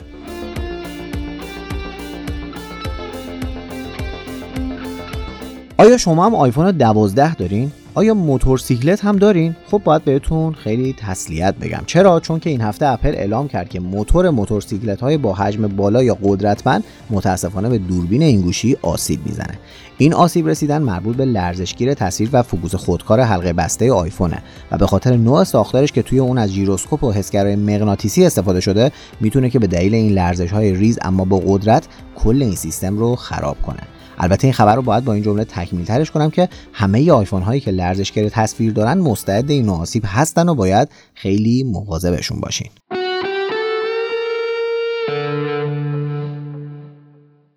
آیا 5.81 5.97
شما 5.97 6.25
هم 6.25 6.35
آیفون 6.35 6.71
12 6.71 7.35
دارین؟ 7.35 7.71
آیا 7.93 8.13
موتورسیکلت 8.13 9.05
هم 9.05 9.15
دارین؟ 9.15 9.55
خب 9.71 9.81
باید 9.83 10.03
بهتون 10.03 10.53
خیلی 10.53 10.95
تسلیت 10.97 11.55
بگم 11.55 11.81
چرا؟ 11.85 12.19
چون 12.19 12.39
که 12.39 12.49
این 12.49 12.61
هفته 12.61 12.85
اپل 12.85 13.09
اعلام 13.09 13.47
کرد 13.47 13.69
که 13.69 13.79
موتور 13.79 14.29
موتورسیکلت 14.29 15.01
های 15.01 15.17
با 15.17 15.33
حجم 15.33 15.67
بالا 15.67 16.03
یا 16.03 16.17
قدرتمند 16.23 16.83
متاسفانه 17.09 17.69
به 17.69 17.77
دوربین 17.77 18.23
این 18.23 18.41
گوشی 18.41 18.77
آسیب 18.81 19.19
می‌زنه 19.25 19.59
این 19.97 20.13
آسیب 20.13 20.47
رسیدن 20.47 20.81
مربوط 20.81 21.15
به 21.15 21.25
لرزشگیر 21.25 21.93
تصویر 21.93 22.29
و 22.33 22.43
فوکوس 22.43 22.75
خودکار 22.75 23.21
حلقه 23.21 23.53
بسته 23.53 23.91
آیفونه 23.91 24.43
و 24.71 24.77
به 24.77 24.87
خاطر 24.87 25.15
نوع 25.15 25.43
ساختارش 25.43 25.91
که 25.91 26.01
توی 26.01 26.19
اون 26.19 26.37
از 26.37 26.49
ژیروسکوپ 26.49 27.03
و 27.03 27.11
حسگرای 27.11 27.55
مغناطیسی 27.55 28.25
استفاده 28.25 28.59
شده 28.59 28.91
می‌تونه 29.21 29.49
که 29.49 29.59
به 29.59 29.67
دلیل 29.67 29.95
این 29.95 30.13
لرزش 30.13 30.51
های 30.51 30.73
ریز 30.73 30.99
اما 31.01 31.25
با 31.25 31.41
قدرت 31.47 31.87
کل 32.15 32.41
این 32.41 32.55
سیستم 32.55 32.97
رو 32.97 33.15
خراب 33.15 33.57
کنه 33.61 33.81
البته 34.21 34.45
این 34.45 34.53
خبر 34.53 34.75
رو 34.75 34.81
باید 34.81 35.05
با 35.05 35.13
این 35.13 35.23
جمله 35.23 35.45
تکمیل 35.45 35.85
ترش 35.85 36.11
کنم 36.11 36.29
که 36.29 36.49
همه 36.73 37.11
آیفون 37.11 37.41
هایی 37.41 37.61
که 37.61 37.71
لرزشگیر 37.71 38.29
تصویر 38.29 38.73
دارن 38.73 38.97
مستعد 38.97 39.51
این 39.51 39.69
آسیب 39.69 40.03
هستن 40.07 40.49
و 40.49 40.55
باید 40.55 40.89
خیلی 41.13 41.63
مواظبشون 41.63 42.39
باشین. 42.39 42.67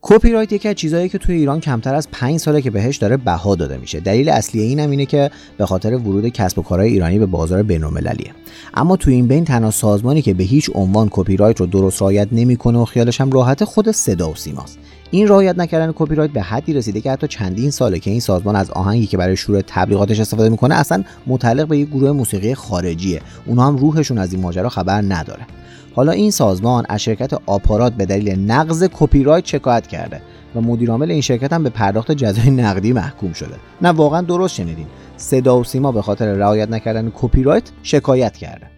کپی 0.03 0.33
رایت 0.33 0.53
یکی 0.53 0.69
از 0.69 0.75
چیزهایی 0.75 1.09
که 1.09 1.19
توی 1.19 1.35
ایران 1.35 1.61
کمتر 1.61 1.95
از 1.95 2.11
5 2.11 2.37
ساله 2.37 2.63
که 2.63 2.71
بهش 2.71 2.97
داره 2.97 3.17
بها 3.17 3.55
داده 3.55 3.77
میشه. 3.77 4.01
دلیل 4.01 4.29
اصلی 4.29 4.61
این 4.61 4.81
هم 4.81 4.91
اینه 4.91 5.07
که 5.07 5.31
به 5.59 5.67
خاطر 5.67 5.95
ورود 5.95 6.29
کسب 6.29 6.59
و 6.59 6.63
کارهای 6.63 6.89
ایرانی 6.89 7.19
به 7.19 7.27
بازار 7.27 7.63
بین‌المللیه. 7.63 8.31
اما 8.75 8.97
تو 8.97 9.11
این 9.11 9.29
بین 9.29 9.45
تنها 9.45 9.71
سازمانی 9.71 10.23
که 10.23 10.35
به 10.35 10.45
هیچ 10.45 10.71
عنوان 10.75 11.09
کپی 11.11 11.37
رایت 11.37 11.61
رو 11.61 11.67
درست 11.67 12.03
رعایت 12.03 12.29
نمی‌کنه 12.33 12.79
و 12.79 12.85
خیالش 12.85 13.21
هم 13.21 13.31
راحت 13.31 13.65
خود 13.65 13.91
صدا 13.91 14.31
و 14.31 14.35
سیماست. 14.35 14.79
این 15.15 15.29
رعایت 15.29 15.59
نکردن 15.59 15.93
کپی 15.97 16.15
رایت 16.15 16.31
به 16.31 16.43
حدی 16.43 16.73
رسیده 16.73 17.01
که 17.01 17.11
حتی 17.11 17.27
چندین 17.27 17.71
ساله 17.71 17.99
که 17.99 18.11
این 18.11 18.21
سازمان 18.21 18.57
از 18.57 18.71
آهنگی 18.71 19.07
که 19.07 19.17
برای 19.17 19.37
شروع 19.37 19.61
تبلیغاتش 19.67 20.21
استفاده 20.21 20.49
می‌کنه 20.49 20.75
اصلا 20.75 21.05
متعلق 21.27 21.69
به 21.69 21.79
یک 21.79 21.89
گروه 21.89 22.13
موسیقی 22.13 22.55
خارجیه. 22.55 23.21
اونها 23.47 23.67
هم 23.67 23.77
روحشون 23.77 24.19
از 24.19 24.33
این 24.33 24.43
ماجرا 24.43 24.69
خبر 24.69 25.03
نداره. 25.03 25.47
حالا 25.95 26.13
این 26.13 26.31
سازمان 26.31 26.85
از 26.89 27.03
شرکت 27.03 27.33
آپارات 27.47 27.93
به 27.93 28.07
دلیل 28.07 28.51
نقض 28.51 28.89
کپی 28.93 29.23
رایت 29.23 29.47
شکایت 29.47 29.87
کرده 29.87 30.23
و 30.55 30.61
مدیرعامل 30.61 31.11
این 31.11 31.21
شرکت 31.21 31.53
هم 31.53 31.63
به 31.63 31.71
پرداخت 31.71 32.13
جزای 32.13 32.51
نقدی 32.51 32.93
محکوم 32.93 33.33
شده. 33.33 33.55
نه 33.83 33.89
واقعا 33.89 34.21
درست 34.21 34.55
شنیدین. 34.55 34.87
صدا 35.17 35.59
و 35.59 35.65
سیما 35.65 35.93
به 35.93 36.03
خاطر 36.03 36.33
رعایت 36.33 36.71
نکردن 36.71 37.13
کپی 37.15 37.43
رایت 37.43 37.65
شکایت 37.83 38.37
کرده. 38.37 38.74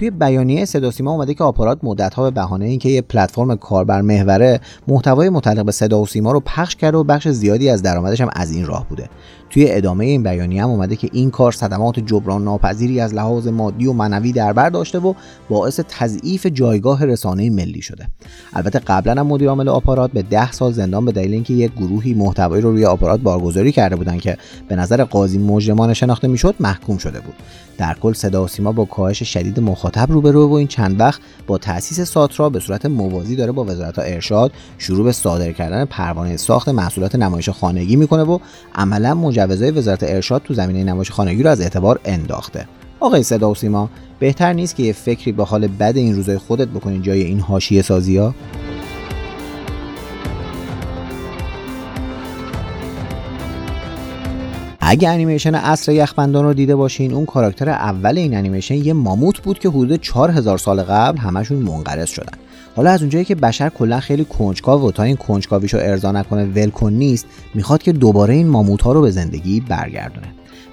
توی 0.00 0.10
بیانیه 0.10 0.64
صدا 0.64 0.90
سیما 0.90 1.12
اومده 1.12 1.34
که 1.34 1.44
آپارات 1.44 1.78
مدت‌ها 1.82 2.22
به 2.22 2.30
بهانه 2.30 2.64
اینکه 2.64 2.88
یه 2.88 3.02
پلتفرم 3.02 3.56
کاربر 3.56 4.00
محوره 4.00 4.60
محتوای 4.88 5.28
متعلق 5.28 5.64
به 5.64 5.72
صدا 5.72 6.00
و 6.00 6.06
سیما 6.06 6.32
رو 6.32 6.40
پخش 6.40 6.76
کرده 6.76 6.98
و 6.98 7.04
بخش 7.04 7.28
زیادی 7.28 7.68
از 7.68 7.82
درآمدش 7.82 8.20
هم 8.20 8.30
از 8.32 8.50
این 8.50 8.66
راه 8.66 8.88
بوده. 8.88 9.08
توی 9.50 9.66
ادامه 9.68 10.04
این 10.04 10.22
بیانیه 10.22 10.62
هم 10.62 10.70
اومده 10.70 10.96
که 10.96 11.08
این 11.12 11.30
کار 11.30 11.52
صدمات 11.52 12.00
جبران 12.00 12.44
ناپذیری 12.44 13.00
از 13.00 13.14
لحاظ 13.14 13.48
مادی 13.48 13.86
و 13.86 13.92
معنوی 13.92 14.32
در 14.32 14.52
بر 14.52 14.70
داشته 14.70 14.98
و 14.98 15.14
باعث 15.48 15.80
تضعیف 15.88 16.46
جایگاه 16.46 17.04
رسانه 17.04 17.50
ملی 17.50 17.82
شده. 17.82 18.06
البته 18.52 18.78
قبلا 18.78 19.20
هم 19.20 19.26
مدیر 19.26 19.48
عامل 19.48 19.68
آپارات 19.68 20.10
به 20.12 20.22
10 20.22 20.52
سال 20.52 20.72
زندان 20.72 21.04
به 21.04 21.12
دلیل 21.12 21.32
اینکه 21.32 21.54
یک 21.54 21.72
گروهی 21.72 22.14
محتوایی 22.14 22.62
رو 22.62 22.70
روی 22.70 22.84
آپارات 22.84 23.20
بارگذاری 23.20 23.72
کرده 23.72 23.96
بودن 23.96 24.18
که 24.18 24.36
به 24.68 24.76
نظر 24.76 25.04
قاضی 25.04 25.38
مجرمانه 25.38 25.94
شناخته 25.94 26.28
می‌شد 26.28 26.54
محکوم 26.60 26.98
شده 26.98 27.20
بود. 27.20 27.34
در 27.78 27.94
کل 27.94 28.12
صدا 28.12 28.44
و 28.44 28.48
سیما 28.48 28.72
با 28.72 28.84
کاهش 28.84 29.22
شدید 29.22 29.60
مخاطب 29.60 29.89
روبرو 29.98 30.48
و 30.48 30.52
این 30.52 30.66
چند 30.66 31.00
وقت 31.00 31.20
با 31.46 31.58
تاسیس 31.58 32.00
ساترا 32.00 32.50
به 32.50 32.60
صورت 32.60 32.86
موازی 32.86 33.36
داره 33.36 33.52
با 33.52 33.64
وزارت 33.64 33.98
ارشاد 33.98 34.52
شروع 34.78 35.04
به 35.04 35.12
صادر 35.12 35.52
کردن 35.52 35.84
پروانه 35.84 36.36
ساخت 36.36 36.68
محصولات 36.68 37.14
نمایش 37.14 37.48
خانگی 37.48 37.96
می‌کنه 37.96 38.22
و 38.22 38.38
عملا 38.74 39.14
مجوزهای 39.14 39.70
وزارت 39.70 40.02
ارشاد 40.02 40.42
تو 40.42 40.54
زمینه 40.54 40.84
نمایش 40.84 41.10
خانگی 41.10 41.42
رو 41.42 41.50
از 41.50 41.60
اعتبار 41.60 42.00
انداخته 42.04 42.66
آقای 43.00 43.22
صدا 43.22 43.50
و 43.50 43.54
سیما 43.54 43.90
بهتر 44.18 44.52
نیست 44.52 44.76
که 44.76 44.82
یه 44.82 44.92
فکری 44.92 45.32
به 45.32 45.44
حال 45.44 45.66
بد 45.66 45.92
این 45.96 46.16
روزای 46.16 46.38
خودت 46.38 46.68
بکنین 46.68 47.02
جای 47.02 47.22
این 47.22 47.40
حاشیه 47.40 47.82
سازی 47.82 48.16
ها؟ 48.16 48.34
اگه 54.90 55.08
انیمیشن 55.08 55.54
اصر 55.54 55.92
یخبندان 55.92 56.44
رو 56.44 56.54
دیده 56.54 56.76
باشین 56.76 57.12
اون 57.12 57.26
کاراکتر 57.26 57.68
اول 57.68 58.18
این 58.18 58.36
انیمیشن 58.36 58.74
یه 58.74 58.92
ماموت 58.92 59.38
بود 59.38 59.58
که 59.58 59.68
حدود 59.68 60.00
4000 60.00 60.58
سال 60.58 60.82
قبل 60.82 61.18
همشون 61.18 61.58
منقرض 61.58 62.08
شدن. 62.08 62.38
حالا 62.76 62.90
از 62.90 63.00
اونجایی 63.00 63.24
که 63.24 63.34
بشر 63.34 63.68
کلا 63.68 64.00
خیلی 64.00 64.24
کنجکاو 64.24 64.88
و 64.88 64.90
تا 64.90 65.02
این 65.02 65.16
کنجکاویشو 65.16 65.78
ارضا 65.80 66.12
نکنه 66.12 66.44
ولکن 66.44 66.92
نیست 66.92 67.26
می‌خواد 67.54 67.82
که 67.82 67.92
دوباره 67.92 68.34
این 68.34 68.48
ماموت 68.48 68.82
ها 68.82 68.92
رو 68.92 69.00
به 69.00 69.10
زندگی 69.10 69.60
برگردونه. 69.60 70.26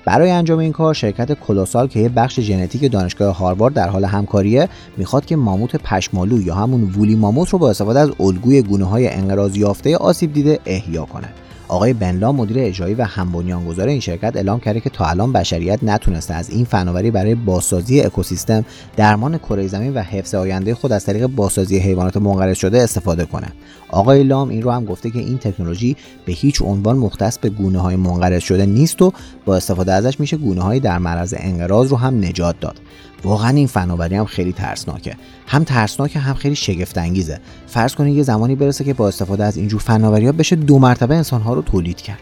برای 0.06 0.32
انجام 0.32 0.60
این 0.60 0.72
کار 0.72 0.94
شرکت 0.94 1.40
کلوسال 1.40 1.88
که 1.88 2.00
یه 2.00 2.10
بخش 2.10 2.40
ژنتیک 2.40 2.92
دانشگاه 2.92 3.38
هاروارد 3.38 3.74
در 3.74 3.90
حال 3.90 4.06
همکاریه 4.06 4.70
می‌خواد 4.98 5.26
که 5.26 5.36
ماموت 5.36 5.76
پشمالو 5.76 6.42
یا 6.42 6.56
همون 6.56 6.84
وولی 6.84 7.16
ماموت 7.16 7.50
رو 7.50 7.60
با 7.60 7.70
استفاده 7.70 8.00
از 8.00 8.10
الگوی 8.20 8.62
گونه 8.62 8.86
های 8.86 9.10
انقراض 9.10 9.58
یافته 9.58 9.98
آسیب 9.98 10.34
دیده 10.34 10.60
احیا 10.66 11.06
کنه. 11.06 11.28
آقای 11.68 11.94
بنلا 11.94 12.32
مدیر 12.32 12.58
اجرایی 12.60 12.96
و 12.96 13.04
هم 13.04 13.32
بنیانگذار 13.32 13.88
این 13.88 14.00
شرکت 14.00 14.36
اعلام 14.36 14.60
کرده 14.60 14.80
که 14.80 14.90
تا 14.90 15.06
الان 15.06 15.34
بشریت 15.34 15.80
نتونسته 15.84 16.34
از 16.34 16.50
این 16.50 16.66
فناوری 16.66 17.12
برای 17.12 17.36
بازسازی 17.36 18.02
اکوسیستم 18.02 18.66
درمان 18.96 19.38
کره 19.38 19.68
زمین 19.68 19.94
و 19.94 20.00
حفظ 20.00 20.36
آینده 20.36 20.76
خود 20.76 20.92
از 20.92 21.06
طریق 21.06 21.28
بازسازی 21.28 21.78
حیوانات 21.78 22.18
منقرض 22.18 22.58
شده 22.58 22.82
استفاده 22.82 23.26
کنه. 23.26 23.48
آقای 23.90 24.24
لام 24.24 24.50
این 24.50 24.62
رو 24.62 24.72
هم 24.72 24.86
گفته 24.86 25.10
که 25.10 25.20
این 25.20 25.38
تکنولوژی 25.38 25.96
به 26.26 26.34
هیچ 26.34 26.62
عنوان 26.62 26.98
مختص 26.98 27.38
به 27.38 27.50
گونه 27.50 27.80
های 27.80 27.96
منقرض 27.96 28.44
شده 28.44 28.66
نیست 28.66 29.02
و 29.02 29.14
با 29.46 29.56
استفاده 29.56 29.94
ازش 29.94 30.20
میشه 30.20 30.38
گونه 30.38 30.62
های 30.62 30.80
در 30.80 30.98
معرض 30.98 31.36
انقراض 31.38 31.92
رو 31.92 31.98
هم 31.98 32.26
نجات 32.26 32.60
داد. 32.60 32.80
واقعا 33.24 33.50
این 33.50 33.68
فناوری 33.68 34.16
هم 34.16 34.26
خیلی 34.26 34.54
ترسناکه. 34.54 35.16
هم 35.48 35.64
ترسناکه 35.64 36.20
هم 36.20 36.34
خیلی 36.34 36.56
شگفت 36.56 36.98
انگیزه 36.98 37.40
فرض 37.68 37.96
کنید 37.96 38.18
یه 38.18 38.24
زمانی 38.24 38.56
برسه 38.56 38.84
که 38.84 38.94
با 38.94 39.08
استفاده 39.08 39.44
از 39.44 39.58
اینجور 39.58 39.80
فناوری 39.80 40.26
ها 40.26 40.32
بشه 40.32 40.56
دو 40.56 40.80
مرتبه 40.80 41.16
انسان 41.16 41.42
ها 41.42 41.54
رو 41.54 41.62
تولید 41.62 42.02
کرد. 42.02 42.22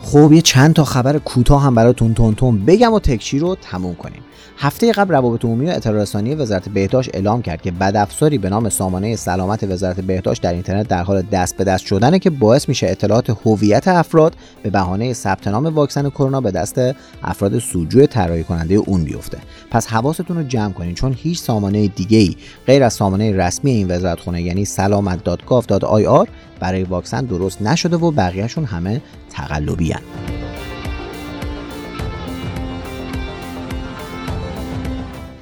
خب 0.00 0.32
یه 0.32 0.42
چند 0.42 0.74
تا 0.74 0.84
خبر 0.84 1.18
کوتاه 1.18 1.62
هم 1.62 1.74
براتون 1.74 2.14
تون 2.14 2.34
تون 2.34 2.64
بگم 2.64 2.92
و 2.92 3.00
تکچی 3.00 3.38
رو 3.38 3.56
تموم 3.62 3.94
کنیم. 3.94 4.22
هفته 4.58 4.92
قبل 4.92 5.14
روابط 5.14 5.44
عمومی 5.44 5.70
و 6.34 6.42
وزارت 6.42 6.68
بهداشت 6.68 7.10
اعلام 7.14 7.42
کرد 7.42 7.62
که 7.62 7.70
بدافزاری 7.70 8.38
به 8.38 8.48
نام 8.48 8.68
سامانه 8.68 9.16
سلامت 9.16 9.64
وزارت 9.64 10.00
بهداشت 10.00 10.42
در 10.42 10.52
اینترنت 10.52 10.88
در 10.88 11.02
حال 11.02 11.22
دست 11.22 11.56
به 11.56 11.64
دست 11.64 11.86
شدنه 11.86 12.18
که 12.18 12.30
باعث 12.30 12.68
میشه 12.68 12.86
اطلاعات 12.86 13.30
هویت 13.46 13.88
افراد 13.88 14.34
به 14.62 14.70
بهانه 14.70 15.12
ثبت 15.12 15.48
نام 15.48 15.66
واکسن 15.66 16.10
کرونا 16.10 16.40
به 16.40 16.50
دست 16.50 16.80
افراد 17.22 17.58
سوجو 17.58 18.06
طراحی 18.06 18.44
کننده 18.44 18.74
اون 18.74 19.04
بیفته. 19.04 19.38
پس 19.70 19.86
حواستون 19.86 20.36
رو 20.36 20.42
جمع 20.42 20.72
کنین 20.72 20.94
چون 20.94 21.14
هیچ 21.18 21.38
سامانه 21.38 21.88
دیگه 21.88 22.18
ای 22.18 22.36
غیر 22.66 22.82
از 22.82 22.92
سامانه 22.92 23.32
رسمی 23.32 23.70
این 23.70 23.90
وزارتخونه 23.90 24.42
یعنی 24.42 24.64
سلامت.gov.ir 24.64 26.28
برای 26.60 26.82
واکسن 26.82 27.24
درست 27.24 27.62
نشده 27.62 27.96
و 27.96 28.10
بقیهشون 28.10 28.64
همه 28.64 29.02
تقلبی 29.30 29.94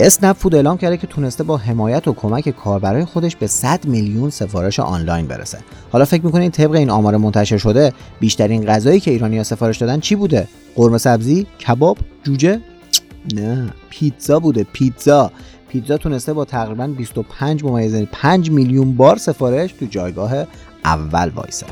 اسنپ 0.01 0.37
فود 0.37 0.55
اعلام 0.55 0.77
کرده 0.77 0.97
که 0.97 1.07
تونسته 1.07 1.45
با 1.45 1.57
حمایت 1.57 2.09
و 2.09 2.13
کمک 2.13 2.49
کاربرای 2.49 3.05
خودش 3.05 3.37
به 3.37 3.47
100 3.47 3.85
میلیون 3.85 4.31
سفارش 4.31 4.81
آنلاین 4.81 5.27
برسه. 5.27 5.59
حالا 5.93 6.05
فکر 6.05 6.27
می‌کنید 6.27 6.53
طبق 6.53 6.73
این 6.73 6.91
آمار 6.91 7.17
منتشر 7.17 7.59
شده 7.59 7.93
بیشترین 8.21 8.67
غذایی 8.67 9.01
که 9.01 9.11
ایرانی‌ها 9.11 9.43
سفارش 9.43 9.79
دادن 9.79 10.01
چی 10.01 10.15
بوده؟ 10.15 10.49
قرمه 10.77 10.99
سبزی، 10.99 11.47
کباب، 11.67 11.99
جوجه؟ 12.23 12.61
نه، 13.35 13.71
پیتزا 13.91 14.41
بوده، 14.41 14.67
پیتزا. 14.73 15.31
پیتزا 15.69 15.97
تونسته 15.97 16.33
با 16.33 16.45
تقریبا 16.45 16.87
25 16.87 17.65
ممیز 17.65 17.95
5 18.13 18.51
میلیون 18.51 18.97
بار 18.97 19.17
سفارش 19.17 19.73
تو 19.73 19.87
جایگاه 19.87 20.33
اول 20.85 21.29
وایسه. 21.29 21.67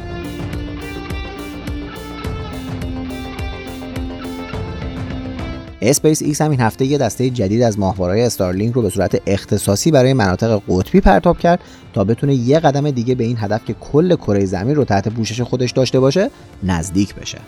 اسپیس 5.84 6.22
ایکس 6.22 6.40
هم 6.40 6.50
این 6.50 6.60
هفته 6.60 6.84
یه 6.84 6.98
دسته 6.98 7.30
جدید 7.30 7.62
از 7.62 7.78
ماهواره‌های 7.78 8.22
استارلینک 8.22 8.74
رو 8.74 8.82
به 8.82 8.90
صورت 8.90 9.22
اختصاصی 9.26 9.90
برای 9.90 10.12
مناطق 10.12 10.62
قطبی 10.68 11.00
پرتاب 11.00 11.38
کرد 11.38 11.60
تا 11.92 12.04
بتونه 12.04 12.34
یه 12.34 12.60
قدم 12.60 12.90
دیگه 12.90 13.14
به 13.14 13.24
این 13.24 13.36
هدف 13.40 13.64
که 13.64 13.74
کل 13.74 14.16
کره 14.16 14.44
زمین 14.44 14.76
رو 14.76 14.84
تحت 14.84 15.08
پوشش 15.08 15.40
خودش 15.40 15.70
داشته 15.70 16.00
باشه 16.00 16.30
نزدیک 16.62 17.14
بشه. 17.14 17.38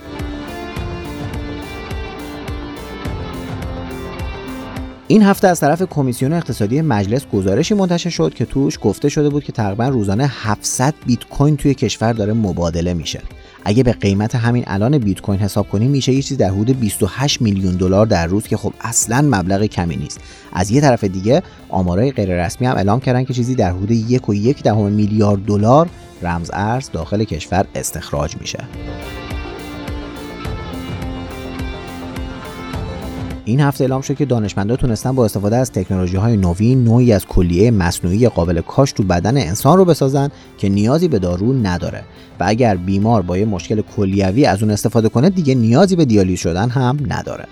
این 5.09 5.23
هفته 5.23 5.49
از 5.49 5.61
طرف 5.61 5.83
کمیسیون 5.83 6.33
اقتصادی 6.33 6.81
مجلس 6.81 7.27
گزارشی 7.27 7.75
منتشر 7.75 8.11
شد 8.11 8.35
که 8.35 8.45
توش 8.45 8.79
گفته 8.83 9.09
شده 9.09 9.29
بود 9.29 9.45
که 9.45 9.53
تقریبا 9.53 9.89
روزانه 9.89 10.31
700 10.43 10.95
بیت 11.07 11.25
کوین 11.25 11.57
توی 11.57 11.75
کشور 11.75 12.13
داره 12.13 12.33
مبادله 12.33 12.95
میشه. 12.95 13.21
اگه 13.65 13.83
به 13.83 13.93
قیمت 13.93 14.35
همین 14.35 14.65
الان 14.67 14.99
بیت 14.99 15.21
کوین 15.21 15.41
حساب 15.41 15.69
کنیم 15.69 15.91
میشه 15.91 16.13
یه 16.13 16.23
چیزی 16.23 16.37
در 16.37 16.51
حدود 16.51 16.81
28 16.81 17.43
میلیون 17.43 17.77
دلار 17.77 18.07
در 18.07 18.27
روز 18.27 18.47
که 18.47 18.57
خب 18.57 18.73
اصلا 18.81 19.23
مبلغ 19.23 19.67
کمی 19.67 19.97
نیست. 19.97 20.21
از 20.53 20.71
یه 20.71 20.81
طرف 20.81 21.05
دیگه 21.05 21.43
آمارای 21.69 22.13
غیر 22.13 22.45
رسمی 22.45 22.67
هم 22.67 22.77
اعلام 22.77 23.01
کردن 23.01 23.25
که 23.25 23.35
چیزی 23.35 23.55
در 23.55 23.71
حدود 23.71 23.91
یک 23.91 24.29
و 24.29 24.35
یک 24.35 24.63
دهم 24.63 24.93
میلیارد 24.93 25.45
دلار 25.45 25.89
رمز 26.23 26.51
ارز 26.53 26.91
داخل 26.91 27.25
کشور 27.25 27.67
استخراج 27.75 28.37
میشه. 28.41 28.65
این 33.45 33.61
هفته 33.61 33.85
اعلام 33.85 34.01
شد 34.01 34.17
که 34.17 34.25
دانشمندان 34.25 34.77
تونستن 34.77 35.13
با 35.13 35.25
استفاده 35.25 35.57
از 35.57 35.73
تکنولوژی 35.73 36.17
های 36.17 36.37
نوین 36.37 36.85
نوعی 36.85 37.13
از 37.13 37.27
کلیه 37.27 37.71
مصنوعی 37.71 38.29
قابل 38.29 38.61
کاش 38.61 38.93
تو 38.93 39.03
بدن 39.03 39.37
انسان 39.37 39.79
رو 39.79 39.85
بسازن 39.85 40.29
که 40.59 40.69
نیازی 40.69 41.09
به 41.09 41.19
دارو 41.19 41.53
نداره. 41.53 42.05
و 42.41 42.45
اگر 42.47 42.77
بیمار 42.77 43.23
با 43.23 43.39
یه 43.39 43.45
مشکل 43.45 43.83
کلیوی 43.97 44.45
از 44.47 44.63
اون 44.63 44.71
استفاده 44.71 45.09
کنه 45.09 45.31
دیگه 45.31 45.55
نیازی 45.55 45.97
به 45.97 46.05
دیالیز 46.05 46.39
شدن 46.39 46.69
هم 46.69 46.99
نداره. 47.09 47.45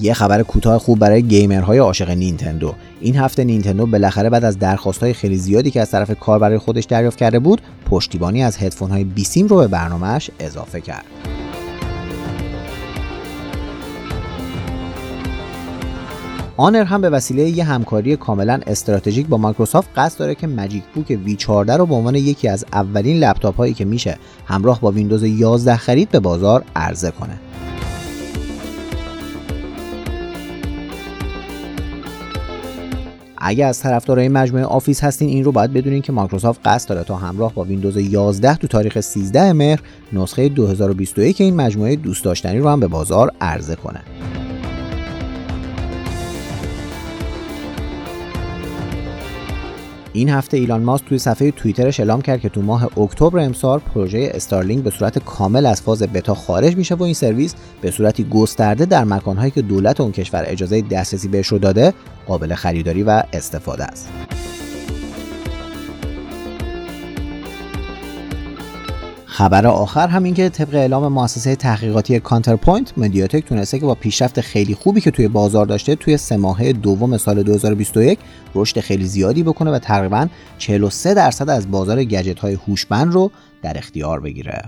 یه 0.00 0.14
خبر 0.14 0.42
کوتاه 0.42 0.78
خوب 0.78 0.98
برای 0.98 1.22
گیمرهای 1.22 1.78
عاشق 1.78 2.10
نینتندو. 2.10 2.74
این 3.00 3.16
هفته 3.16 3.44
نینتندو 3.44 3.86
بالاخره 3.86 4.30
بعد 4.30 4.44
از 4.44 4.58
درخواستهای 4.58 5.12
خیلی 5.12 5.36
زیادی 5.36 5.70
که 5.70 5.80
از 5.80 5.90
طرف 5.90 6.18
کار 6.20 6.38
برای 6.38 6.58
خودش 6.58 6.84
دریافت 6.84 7.18
کرده 7.18 7.38
بود 7.38 7.60
پشتیبانی 7.90 8.42
از 8.42 8.56
هدفون 8.56 8.90
های 8.90 9.04
بیسیم 9.04 9.46
رو 9.46 9.56
به 9.56 9.66
برنامهش 9.66 10.30
اضافه 10.40 10.80
کرد 10.80 11.04
آنر 16.58 16.84
هم 16.84 17.00
به 17.00 17.10
وسیله 17.10 17.42
یه 17.42 17.64
همکاری 17.64 18.16
کاملا 18.16 18.60
استراتژیک 18.66 19.26
با 19.26 19.36
مایکروسافت 19.36 19.88
قصد 19.96 20.18
داره 20.18 20.34
که 20.34 20.46
مجیک 20.46 20.82
بوک 20.94 21.18
V14 21.26 21.48
رو 21.70 21.86
به 21.86 21.94
عنوان 21.94 22.14
یکی 22.14 22.48
از 22.48 22.64
اولین 22.72 23.16
لپتاپ 23.16 23.56
هایی 23.56 23.74
که 23.74 23.84
میشه 23.84 24.18
همراه 24.46 24.80
با 24.80 24.90
ویندوز 24.90 25.22
11 25.22 25.76
خرید 25.76 26.10
به 26.10 26.20
بازار 26.20 26.64
عرضه 26.76 27.10
کنه. 27.10 27.38
اگر 33.48 33.68
از 33.68 33.80
طرفدارای 33.80 34.28
مجموعه 34.28 34.64
آفیس 34.64 35.04
هستین 35.04 35.28
این 35.28 35.44
رو 35.44 35.52
باید 35.52 35.72
بدونین 35.72 36.02
که 36.02 36.12
مایکروسافت 36.12 36.60
قصد 36.64 36.88
داره 36.88 37.04
تا 37.04 37.16
همراه 37.16 37.54
با 37.54 37.64
ویندوز 37.64 37.96
11 37.96 38.56
تو 38.56 38.66
تاریخ 38.66 39.00
13 39.00 39.52
مهر 39.52 39.80
نسخه 40.12 40.48
2021 40.48 41.40
این 41.40 41.56
مجموعه 41.56 41.96
دوست 41.96 42.24
داشتنی 42.24 42.58
رو 42.58 42.68
هم 42.68 42.80
به 42.80 42.86
بازار 42.86 43.32
عرضه 43.40 43.76
کنه. 43.76 44.00
این 50.16 50.28
هفته 50.28 50.56
ایلان 50.56 50.82
ماسک 50.82 51.04
توی 51.04 51.18
صفحه 51.18 51.50
توییترش 51.50 52.00
اعلام 52.00 52.22
کرد 52.22 52.40
که 52.40 52.48
تو 52.48 52.62
ماه 52.62 52.98
اکتبر 52.98 53.38
امسال 53.38 53.78
پروژه 53.78 54.30
استارلینک 54.34 54.84
به 54.84 54.90
صورت 54.90 55.18
کامل 55.18 55.66
از 55.66 55.82
فاز 55.82 56.02
بتا 56.02 56.34
خارج 56.34 56.76
میشه 56.76 56.94
و 56.94 57.02
این 57.02 57.14
سرویس 57.14 57.54
به 57.80 57.90
صورتی 57.90 58.24
گسترده 58.24 58.84
در 58.84 59.04
مکانهایی 59.04 59.50
که 59.50 59.62
دولت 59.62 60.00
اون 60.00 60.12
کشور 60.12 60.44
اجازه 60.46 60.82
دسترسی 60.82 61.28
بهش 61.28 61.46
رو 61.46 61.58
داده 61.58 61.94
قابل 62.26 62.54
خریداری 62.54 63.02
و 63.02 63.22
استفاده 63.32 63.84
است. 63.84 64.25
خبر 69.36 69.66
آخر 69.66 70.08
هم 70.08 70.22
این 70.22 70.34
که 70.34 70.48
طبق 70.48 70.74
اعلام 70.74 71.12
مؤسسه 71.12 71.56
تحقیقاتی 71.56 72.20
کانترپوینت 72.20 72.98
مدیاتک 72.98 73.44
تونسته 73.44 73.78
که 73.78 73.86
با 73.86 73.94
پیشرفت 73.94 74.40
خیلی 74.40 74.74
خوبی 74.74 75.00
که 75.00 75.10
توی 75.10 75.28
بازار 75.28 75.66
داشته 75.66 75.94
توی 75.94 76.16
سه 76.16 76.36
ماهه 76.36 76.72
دوم 76.72 77.16
سال 77.16 77.42
2021 77.42 78.18
رشد 78.54 78.80
خیلی 78.80 79.04
زیادی 79.04 79.42
بکنه 79.42 79.70
و 79.70 79.78
تقریبا 79.78 80.26
43 80.58 81.14
درصد 81.14 81.50
از 81.50 81.70
بازار 81.70 82.04
گجت 82.04 82.38
های 82.38 82.54
هوشمند 82.54 83.12
رو 83.12 83.30
در 83.62 83.78
اختیار 83.78 84.20
بگیره. 84.20 84.62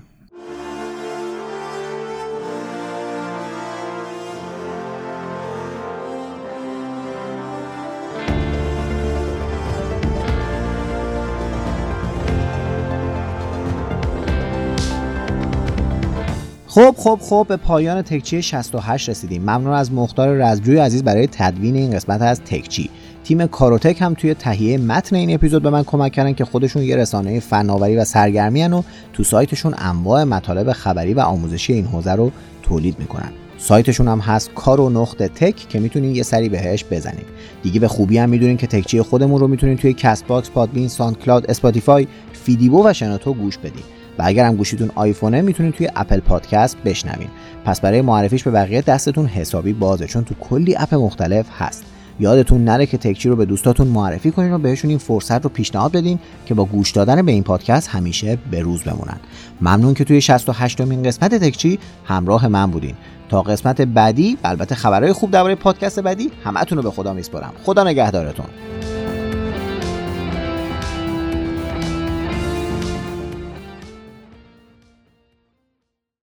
خب 16.79 16.95
خب 16.99 17.19
خب 17.23 17.47
به 17.49 17.57
پایان 17.57 18.03
تکچی 18.03 18.43
68 18.43 19.09
رسیدیم. 19.09 19.43
ممنون 19.43 19.73
از 19.73 19.93
مختار 19.93 20.29
رزجوی 20.29 20.79
عزیز 20.79 21.05
برای 21.05 21.27
تدوین 21.27 21.77
این 21.77 21.91
قسمت 21.91 22.23
از 22.23 22.41
تکچی. 22.41 22.91
تیم 23.25 23.47
کاروتک 23.47 24.03
هم 24.03 24.14
توی 24.14 24.35
تهیه 24.35 24.79
متن 24.79 25.17
این 25.17 25.35
اپیزود 25.35 25.62
به 25.62 25.71
من 25.71 25.85
کمک 25.85 26.12
کردن 26.12 26.33
که 26.33 26.45
خودشون 26.45 26.83
یه 26.83 26.97
رسانه 26.97 27.41
فناوری 27.41 27.97
و 27.97 28.05
سرگرمی 28.05 28.64
و 28.64 28.83
تو 29.12 29.25
سایتشون 29.25 29.75
انواع 29.79 30.25
مطالب 30.25 30.73
خبری 30.73 31.14
و 31.14 31.21
آموزشی 31.21 31.73
این 31.73 31.85
حوزه 31.85 32.12
رو 32.12 32.31
تولید 32.62 32.99
می‌کنن. 32.99 33.33
سایتشون 33.59 34.09
هم 34.09 34.19
هست 34.19 34.51
کارو 34.55 34.91
نقطه 34.91 35.29
تک 35.29 35.69
که 35.69 35.81
می‌تونین 35.81 36.17
یه 36.17 36.23
سری 36.23 36.49
بهش 36.49 36.85
بزنید 36.91 37.27
دیگه 37.62 37.81
به 37.81 37.88
خوبی 37.88 38.19
هم 38.19 38.29
می‌دونین 38.29 38.57
که 38.57 38.67
تکچی 38.67 39.03
خودمون 39.03 39.41
رو 39.41 39.49
می‌تونین 39.49 39.77
توی 39.77 39.93
کست 39.93 40.27
باکس، 40.27 40.51
پادبین، 40.51 40.88
ساند 40.88 41.19
کلاود، 41.19 41.51
اسپاتیفای، 41.51 42.07
فیدیبو 42.33 42.87
و 42.87 42.93
شنوتو 42.93 43.35
گوش 43.35 43.59
بدین. 43.59 43.98
و 44.18 44.22
اگر 44.24 44.46
هم 44.46 44.57
گوشیتون 44.57 44.90
آیفونه 44.94 45.40
می‌تونید 45.40 45.74
توی 45.74 45.88
اپل 45.96 46.20
پادکست 46.20 46.76
بشنوین. 46.85 47.28
پس 47.64 47.81
برای 47.81 48.02
معرفیش 48.02 48.42
به 48.42 48.50
بقیه 48.50 48.83
دستتون 48.83 49.26
حسابی 49.26 49.72
بازه 49.72 50.07
چون 50.07 50.24
تو 50.24 50.35
کلی 50.40 50.76
اپ 50.76 50.94
مختلف 50.94 51.46
هست. 51.59 51.85
یادتون 52.20 52.64
نره 52.64 52.87
که 52.87 52.98
تکچی 52.98 53.28
رو 53.28 53.37
به 53.37 53.44
دوستاتون 53.44 53.87
معرفی 53.87 54.31
کنین 54.31 54.52
و 54.52 54.59
بهشون 54.59 54.90
این 54.90 54.98
فرصت 54.98 55.44
رو 55.44 55.50
پیشنهاد 55.50 55.92
بدین 55.92 56.18
که 56.46 56.54
با 56.54 56.64
گوش 56.64 56.90
دادن 56.90 57.22
به 57.22 57.33
این 57.33 57.42
پادکست 57.42 57.88
همیشه 57.88 58.38
به 58.50 58.61
روز 58.61 58.83
بمونن. 58.83 59.16
ممنون 59.61 59.94
که 59.94 60.04
توی 60.04 60.20
68 60.20 60.81
مین 60.81 61.02
قسمت 61.02 61.35
تکچی 61.35 61.78
همراه 62.04 62.48
من 62.48 62.70
بودین. 62.70 62.94
تا 63.28 63.42
قسمت 63.42 63.81
بعدی 63.81 64.38
البته 64.44 64.74
خبرهای 64.74 65.12
خوب 65.12 65.31
درباره 65.31 65.54
پادکست 65.54 66.00
بعدی 66.00 66.31
همتون 66.44 66.78
رو 66.78 66.85
به 66.85 66.90
خدا 66.90 67.12
میسپارم. 67.12 67.52
خدا 67.64 67.85
نگهدارتون. 67.85 68.46